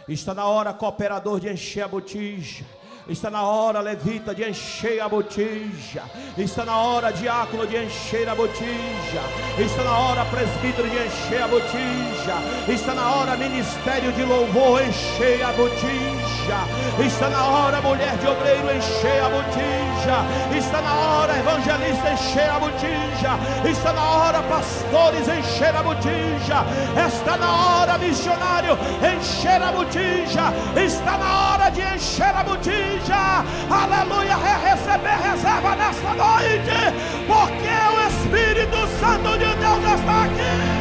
Está 0.06 0.34
na 0.34 0.44
hora, 0.44 0.74
cooperador, 0.74 1.40
de 1.40 1.48
encher 1.48 1.84
a 1.84 1.88
botija. 1.88 2.66
Está 3.10 3.28
na 3.28 3.42
hora, 3.42 3.80
levita, 3.80 4.32
de 4.32 4.44
encher 4.44 5.00
a 5.00 5.08
botija. 5.08 6.04
Está 6.38 6.64
na 6.64 6.76
hora, 6.76 7.10
diácono, 7.10 7.66
de 7.66 7.76
encher 7.82 8.28
a 8.28 8.36
botija. 8.36 9.22
Está 9.58 9.82
na 9.82 9.98
hora, 9.98 10.24
presbítero, 10.26 10.88
de 10.88 11.06
encher 11.06 11.42
a 11.42 11.48
botija. 11.48 12.36
Está 12.68 12.94
na 12.94 13.10
hora, 13.10 13.36
ministério 13.36 14.12
de 14.12 14.24
louvor, 14.24 14.80
encher 14.80 15.42
a 15.42 15.50
botija. 15.50 16.60
Está 17.04 17.28
na 17.30 17.44
hora, 17.46 17.80
mulher 17.80 18.16
de 18.18 18.28
obreiro, 18.28 18.70
encher 18.70 19.24
a 19.24 19.28
botija. 19.28 20.56
Está 20.56 20.80
na 20.80 20.94
hora, 20.94 21.36
evangelista, 21.36 22.12
encher 22.12 22.48
a 22.48 22.58
botija. 22.60 23.68
Está 23.68 23.92
na 23.92 24.04
hora, 24.08 24.42
pastores, 24.44 25.26
encher 25.26 25.74
a 25.74 25.82
botija. 25.82 26.64
Está 27.08 27.36
na 27.36 27.50
hora, 27.50 27.98
missionário, 27.98 28.78
encher 29.02 29.60
a 29.60 29.72
botija. 29.72 30.52
Está 30.76 31.18
na 31.18 31.54
hora 31.54 31.70
de 31.70 31.80
encher 31.80 32.36
a 32.36 32.44
botija 32.44 32.99
igreja, 33.00 33.44
aleluia, 33.70 34.36
receber 34.36 35.16
reserva 35.16 35.76
nesta 35.76 36.14
noite, 36.14 36.76
porque 37.26 37.72
o 37.88 38.08
Espírito 38.08 38.86
Santo 38.98 39.38
de 39.38 39.54
Deus 39.56 40.00
está 40.00 40.24
aqui. 40.24 40.80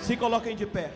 Se 0.00 0.16
coloquem 0.16 0.54
de 0.54 0.66
pé. 0.66 0.90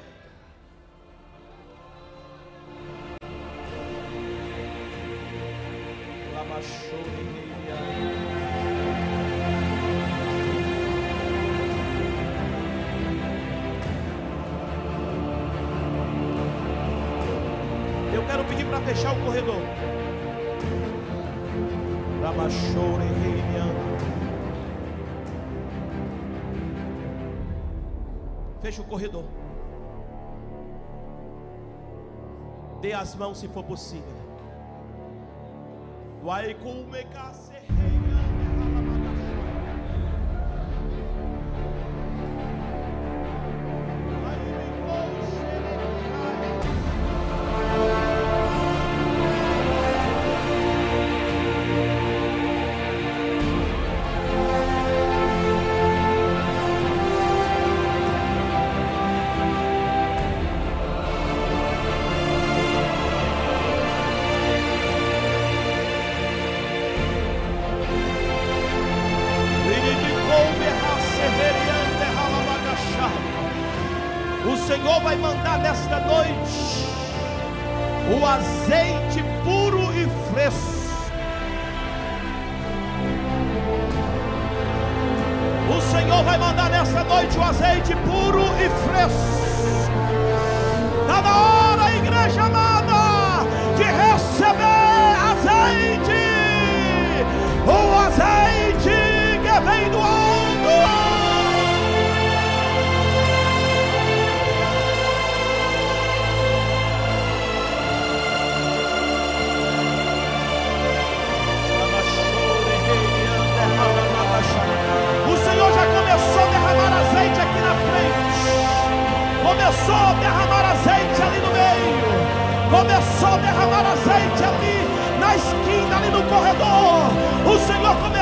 Eu 18.13 18.27
quero 18.27 18.45
pedir 18.45 18.67
para 18.67 18.81
fechar 18.83 19.17
o 19.17 19.25
corredor. 19.25 19.61
Rabachore 22.23 23.11
Fecha 28.61 28.83
o 28.83 28.85
corredor. 28.85 29.25
Dê 32.81 32.93
as 32.93 33.15
mãos 33.15 33.39
se 33.39 33.49
for 33.49 33.65
possível. 33.65 34.30
Vai 36.23 36.53
com 36.53 36.83
o 36.83 36.87
começou 36.87 38.10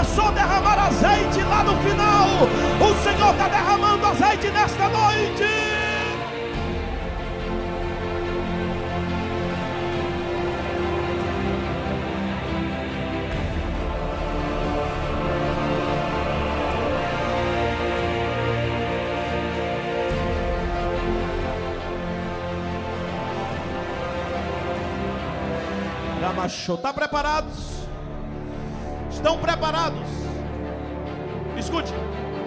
começou 0.09 0.25
a 0.25 0.31
derramar 0.31 0.79
azeite 0.87 1.43
lá 1.43 1.63
no 1.65 1.77
final. 1.83 2.29
O 2.81 3.03
Senhor 3.03 3.33
está 3.33 3.49
derramando 3.49 4.07
azeite 4.07 4.51
nesta 4.51 4.89
noite. 4.89 5.69
Está 26.69 26.93
preparados? 26.93 27.78
Estão 29.19 29.37
preparados? 29.37 30.09
Escute, 31.59 31.93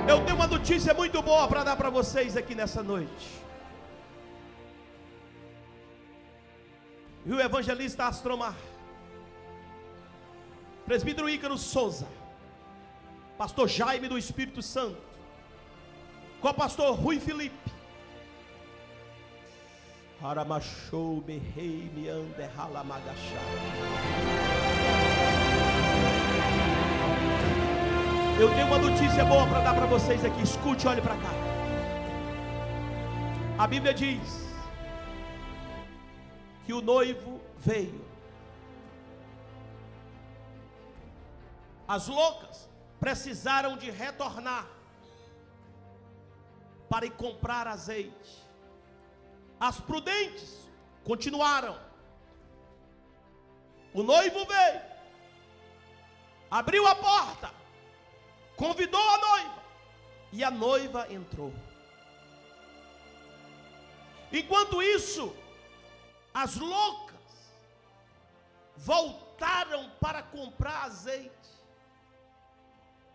eu 0.07 0.23
tenho 0.23 0.37
uma 0.37 0.47
notícia 0.47 0.93
muito 0.93 1.21
boa 1.21 1.45
para 1.45 1.65
dar 1.65 1.75
para 1.75 1.89
vocês 1.89 2.37
aqui 2.37 2.55
nessa 2.55 2.81
noite. 2.81 3.27
E 7.25 7.33
o 7.33 7.41
evangelista 7.41 8.05
Astromar, 8.05 8.55
presbítero 10.85 11.29
Ícaro 11.29 11.57
Souza, 11.57 12.07
pastor 13.37 13.67
Jaime 13.67 14.07
do 14.07 14.17
Espírito 14.17 14.61
Santo, 14.61 15.03
o 16.41 16.53
pastor 16.53 16.95
Rui 16.95 17.19
Felipe, 17.19 17.69
Haramachou 20.23 21.19
berrei 21.19 21.91
me 21.93 22.07
ande 22.07 22.43
Eu 28.41 28.49
tenho 28.55 28.65
uma 28.65 28.79
notícia 28.79 29.23
boa 29.23 29.45
para 29.47 29.59
dar 29.61 29.75
para 29.75 29.85
vocês 29.85 30.25
aqui. 30.25 30.41
Escute, 30.41 30.87
olhe 30.87 30.99
para 30.99 31.15
cá. 31.15 31.29
A 33.55 33.67
Bíblia 33.67 33.93
diz 33.93 34.47
que 36.65 36.73
o 36.73 36.81
noivo 36.81 37.39
veio. 37.57 38.03
As 41.87 42.07
loucas 42.07 42.67
precisaram 42.99 43.77
de 43.77 43.91
retornar 43.91 44.65
para 46.89 47.05
ir 47.05 47.11
comprar 47.11 47.67
azeite. 47.67 48.43
As 49.59 49.79
prudentes 49.79 50.67
continuaram. 51.03 51.77
O 53.93 54.01
noivo 54.01 54.43
veio, 54.47 54.81
abriu 56.49 56.87
a 56.87 56.95
porta, 56.95 57.60
convidou 58.61 59.01
a 59.09 59.17
noiva, 59.17 59.63
e 60.31 60.43
a 60.43 60.51
noiva 60.51 61.11
entrou. 61.11 61.51
Enquanto 64.31 64.83
isso, 64.83 65.35
as 66.31 66.57
loucas 66.57 67.17
voltaram 68.77 69.89
para 69.99 70.21
comprar 70.21 70.83
azeite. 70.83 71.49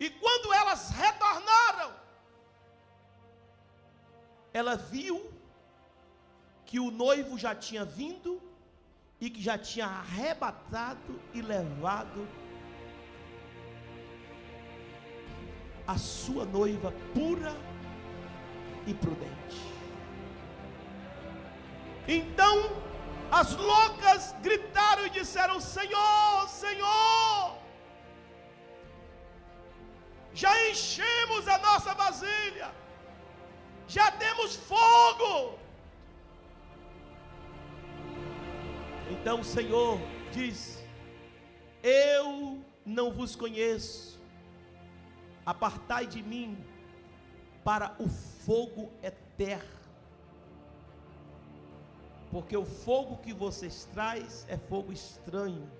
E 0.00 0.10
quando 0.10 0.52
elas 0.52 0.90
retornaram, 0.90 1.94
ela 4.52 4.74
viu 4.76 5.32
que 6.64 6.80
o 6.80 6.90
noivo 6.90 7.38
já 7.38 7.54
tinha 7.54 7.84
vindo 7.84 8.42
e 9.20 9.30
que 9.30 9.40
já 9.40 9.56
tinha 9.56 9.86
arrebatado 9.86 11.20
e 11.32 11.40
levado 11.40 12.28
a 15.86 15.96
sua 15.96 16.44
noiva 16.44 16.92
pura 17.14 17.54
e 18.86 18.94
prudente. 18.94 19.60
Então 22.08 22.56
as 23.30 23.54
loucas 23.56 24.34
gritaram 24.42 25.06
e 25.06 25.10
disseram: 25.10 25.60
Senhor, 25.60 26.48
Senhor, 26.48 27.56
já 30.32 30.52
enchemos 30.70 31.48
a 31.48 31.58
nossa 31.58 31.94
vasilha, 31.94 32.70
já 33.86 34.10
temos 34.12 34.56
fogo 34.56 35.58
Então 39.10 39.40
o 39.40 39.44
Senhor 39.44 39.98
diz: 40.32 40.82
Eu 41.82 42.64
não 42.84 43.12
vos 43.12 43.36
conheço, 43.36 44.15
apartai 45.46 46.06
de 46.06 46.22
mim 46.22 46.58
para 47.62 47.94
o 48.00 48.08
fogo 48.08 48.90
eterno. 49.02 49.76
Porque 52.30 52.56
o 52.56 52.66
fogo 52.66 53.18
que 53.18 53.32
vocês 53.32 53.88
traz 53.94 54.44
é 54.48 54.56
fogo 54.56 54.92
estranho. 54.92 55.70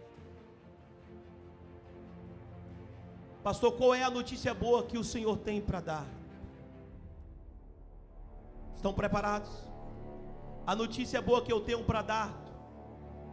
Pastor, 3.43 3.73
qual 3.77 3.95
é 3.95 4.03
a 4.03 4.11
notícia 4.11 4.55
boa 4.55 4.85
que 4.85 4.97
o 4.97 5.05
Senhor 5.05 5.37
tem 5.39 5.61
para 5.61 5.81
dar? 5.81 6.07
Estão 8.75 8.93
preparados? 8.93 9.51
A 10.67 10.75
notícia 10.75 11.21
boa 11.21 11.43
que 11.43 11.53
eu 11.53 11.61
tenho 11.61 11.85
para 11.85 12.03
dar 12.03 12.47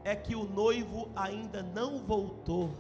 é 0.04 0.16
que 0.16 0.36
o 0.36 0.44
noivo 0.44 1.10
ainda 1.16 1.64
não 1.64 2.00
voltou. 2.00 2.72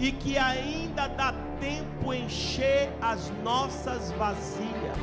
E 0.00 0.12
que 0.12 0.36
ainda 0.36 1.08
dá 1.08 1.32
tempo 1.60 2.12
encher 2.12 2.90
as 3.00 3.30
nossas 3.42 4.12
vazias. 4.12 4.98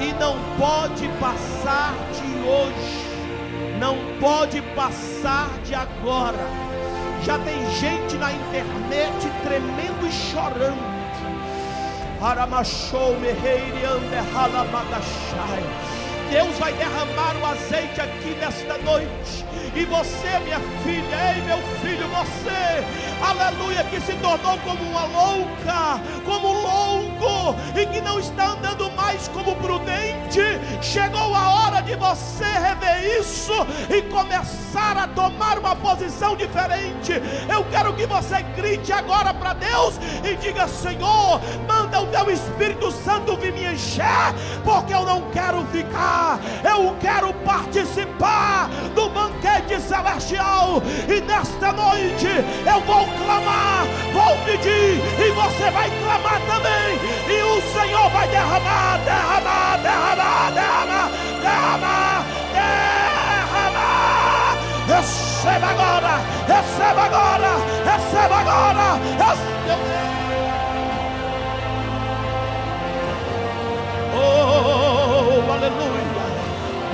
E 0.00 0.12
não 0.20 0.36
pode 0.58 1.08
passar 1.20 1.94
de 2.12 2.48
hoje. 2.48 3.06
Não 3.78 3.96
pode 4.20 4.60
passar 4.74 5.48
de 5.64 5.74
agora. 5.74 6.46
Já 7.24 7.38
tem 7.38 7.70
gente 7.70 8.16
na 8.16 8.32
internet 8.32 9.30
tremendo 9.42 10.06
e 10.06 10.12
chorando 10.12 10.96
Deus 16.30 16.58
vai 16.58 16.72
derramar 16.72 17.36
o 17.40 17.46
azeite 17.46 18.00
aqui 18.00 18.34
nesta 18.40 18.78
noite. 18.78 19.44
E 19.74 19.84
você, 19.84 20.38
minha 20.40 20.60
filha, 20.82 21.34
ei 21.34 21.42
meu 21.42 21.58
filho, 21.80 22.08
você, 22.08 22.82
aleluia, 23.22 23.84
que 23.84 24.00
se 24.00 24.12
tornou 24.14 24.58
como 24.58 24.82
uma 24.82 25.04
louca, 25.04 26.00
como 26.24 26.52
louco, 26.52 27.56
e 27.74 27.86
que 27.86 28.00
não 28.00 28.18
está 28.18 28.52
andando 28.52 28.90
mais 28.92 29.28
como 29.28 29.54
prudente, 29.56 30.40
chegou 30.80 31.34
a 31.34 31.50
hora 31.50 31.80
de 31.82 31.94
você 31.94 32.44
rever 32.44 33.18
isso 33.18 33.52
e 33.88 34.02
começar 34.02 34.96
a 34.96 35.08
tomar 35.08 35.58
uma 35.58 35.76
posição 35.76 36.36
diferente. 36.36 37.12
Eu 37.48 37.64
quero 37.70 37.92
que 37.94 38.06
você 38.06 38.42
grite 38.56 38.92
agora 38.92 39.32
para 39.32 39.54
Deus 39.54 39.94
e 40.24 40.36
diga: 40.36 40.68
Senhor, 40.68 41.40
manda 41.66 42.00
o 42.00 42.06
teu 42.06 42.30
Espírito 42.30 42.90
Santo 42.90 43.36
vir 43.36 43.52
me 43.52 43.72
encher, 43.72 44.34
porque 44.64 44.92
eu 44.92 45.04
não 45.04 45.30
quero 45.30 45.64
ficar, 45.66 46.38
eu 46.64 46.96
quero 47.00 47.32
participar 47.44 48.68
do 48.94 49.08
banquete 49.56 49.80
celestial. 49.80 50.82
E 51.08 51.20
nesta 51.22 51.72
noite 51.72 52.26
eu 52.26 52.80
vou 52.82 53.06
clamar, 53.06 53.86
vou 54.12 54.36
pedir, 54.44 55.00
e 55.18 55.30
você 55.32 55.70
vai 55.70 55.90
clamar 56.02 56.40
também. 56.46 56.98
E 57.28 57.42
o 57.42 57.62
Senhor 57.72 58.10
vai 58.10 58.28
derramar, 58.28 58.98
derramar, 59.04 59.78
derramar, 59.78 60.50
derramar, 60.52 61.10
derramar, 61.40 62.24
derramar. 62.52 63.86
Receba 64.86 65.66
agora, 65.66 66.20
receba 66.46 67.02
agora, 67.02 67.56
receba 67.84 68.36
agora. 68.36 69.00
Receba. 69.18 69.56
Oh, 74.18 75.52
aleluia. 75.52 76.05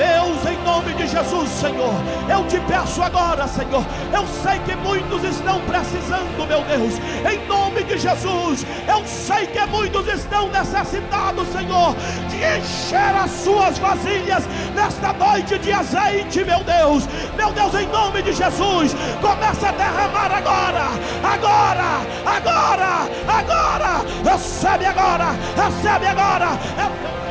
Deus, 0.02 0.44
em 0.46 0.58
nome 0.64 0.92
de 0.94 1.06
Jesus, 1.06 1.48
Senhor, 1.48 1.94
eu 2.28 2.44
te 2.48 2.58
peço 2.66 3.00
agora, 3.00 3.46
Senhor. 3.46 3.84
Eu 4.12 4.26
sei 4.42 4.58
que 4.60 4.74
muitos 4.74 5.22
estão 5.22 5.60
precisando, 5.60 6.44
meu 6.48 6.60
Deus, 6.62 6.94
em 7.32 7.46
nome 7.46 7.84
de 7.84 7.96
Jesus. 7.98 8.66
Eu 8.88 9.06
sei 9.06 9.46
que 9.46 9.64
muitos 9.66 10.08
estão 10.08 10.48
necessitados, 10.48 11.46
Senhor, 11.48 11.94
de 12.28 12.36
encher 12.36 13.16
as 13.16 13.30
suas 13.30 13.78
vasilhas 13.78 14.44
nesta 14.74 15.12
noite 15.12 15.56
de 15.58 15.72
azeite, 15.72 16.44
meu 16.44 16.64
Deus. 16.64 17.08
Meu 17.36 17.52
Deus, 17.52 17.72
em 17.74 17.86
nome 17.86 18.22
de 18.22 18.32
Jesus, 18.32 18.96
começa 19.20 19.68
a 19.68 19.72
derramar 19.72 20.32
agora, 20.32 20.88
agora, 21.22 22.00
agora, 22.26 23.08
agora. 23.28 24.04
Recebe 24.24 24.84
agora, 24.84 25.26
recebe 25.56 26.06
agora. 26.06 26.58
Eu... 26.76 27.21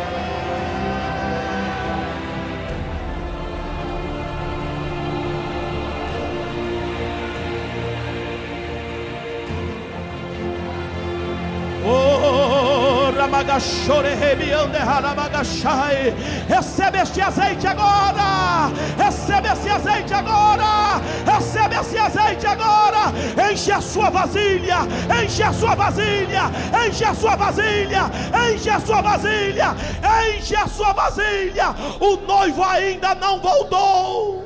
Recebe 16.48 17.00
este 17.02 17.22
azeite 17.22 17.68
agora. 17.68 18.72
Recebe 18.98 19.48
esse 19.50 19.70
azeite 19.70 20.14
agora. 20.14 21.02
Recebe 21.26 21.76
esse 21.76 21.98
azeite 21.98 22.48
agora. 22.48 23.14
Enche 23.50 23.72
a 23.72 23.82
sua 23.82 24.10
vasilha. 24.10 24.88
Enche 25.22 25.44
a 25.44 25.54
sua 25.54 25.76
vasilha. 25.76 26.52
Enche 26.86 27.06
a 27.06 27.14
sua 27.14 27.36
vasilha. 27.36 28.12
Enche 28.34 28.70
a 28.70 28.80
sua 28.80 29.02
vasilha. 29.02 29.76
Enche 30.04 30.56
a 30.56 30.68
sua 30.68 30.94
vasilha. 30.94 31.76
O 32.00 32.18
noivo 32.28 32.64
ainda 32.64 33.16
não 33.16 33.40
voltou. 33.40 34.41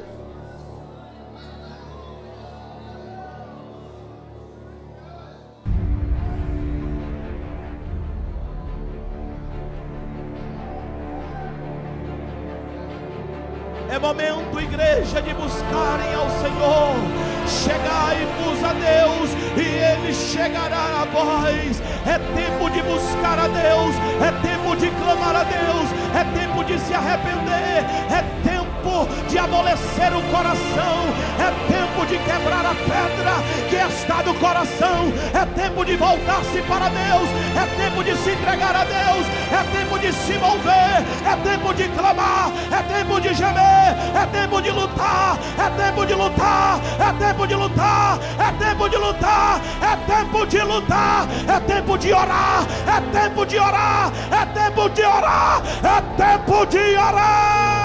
De 29.66 29.72
amolecer 29.72 30.16
o 30.16 30.22
coração, 30.32 30.96
é 31.40 31.74
tempo 31.74 32.06
de 32.06 32.18
quebrar 32.20 32.66
a 32.66 32.76
pedra 32.76 33.34
que 33.68 33.76
está 33.76 34.22
no 34.22 34.34
coração, 34.36 35.12
é 35.34 35.46
tempo 35.60 35.84
de 35.84 35.96
voltar-se 35.96 36.62
para 36.62 36.90
Deus, 36.90 37.30
é 37.56 37.84
tempo 37.84 38.04
de 38.04 38.16
se 38.18 38.32
entregar 38.32 38.76
a 38.76 38.84
Deus, 38.84 39.26
é 39.52 39.78
tempo 39.78 39.98
de 39.98 40.14
se 40.14 40.34
mover, 40.38 41.04
é 41.26 41.36
tempo 41.44 41.74
de 41.74 41.88
clamar, 41.90 42.52
é 42.72 42.84
tempo 42.84 43.20
de 43.20 43.34
gemer, 43.34 43.96
é 44.14 44.26
tempo 44.32 44.62
de 44.62 44.70
lutar, 44.70 45.38
é 45.58 45.84
tempo 45.84 46.06
de 46.06 46.14
lutar, 46.14 46.80
é 47.00 47.26
tempo 47.26 47.48
de 47.48 47.56
lutar, 47.56 48.20
é 48.40 48.66
tempo 48.66 48.90
de 48.90 48.98
lutar, 48.98 49.62
é 49.82 50.14
tempo 50.14 50.46
de 50.46 50.62
lutar, 50.62 51.28
é 51.48 51.60
tempo 51.62 51.98
de 51.98 52.14
orar, 52.14 52.66
é 52.88 53.20
tempo 53.20 53.46
de 53.46 53.58
orar, 53.58 54.12
é 54.32 54.46
tempo 54.46 54.90
de 54.90 55.02
orar, 55.02 55.62
é 55.84 56.02
tempo 56.18 56.66
de 56.68 56.98
orar. 56.98 57.85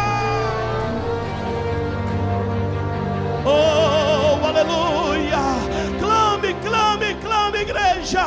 Oh, 3.44 4.46
aleluia! 4.46 5.40
Clame, 5.98 6.54
clame, 6.62 7.14
clame, 7.22 7.58
igreja! 7.60 8.24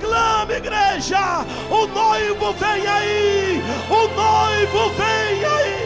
Clame, 0.00 0.54
igreja! 0.54 1.44
O 1.70 1.86
noivo 1.86 2.52
vem 2.52 2.86
aí! 2.86 3.62
O 3.90 4.08
noivo 4.14 4.88
vem 4.90 5.44
aí! 5.44 5.81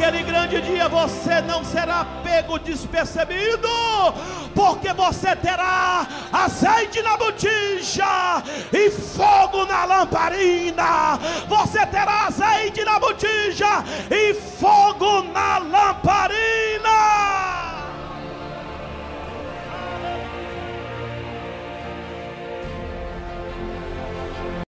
naquele 0.00 0.22
grande 0.22 0.62
dia 0.62 0.88
você 0.88 1.42
não 1.42 1.62
será 1.62 2.06
pego 2.24 2.58
despercebido, 2.58 3.68
porque 4.54 4.94
você 4.94 5.36
terá 5.36 6.06
azeite 6.32 7.02
na 7.02 7.18
botija 7.18 8.42
e 8.72 8.90
fogo 8.90 9.66
na 9.66 9.84
lamparina. 9.84 11.18
Você 11.46 11.84
terá 11.86 12.28
azeite 12.28 12.82
na 12.82 12.98
botija 12.98 13.84
e 14.10 14.32
fogo 14.32 15.22
na 15.34 15.58
lamparina. 15.58 17.39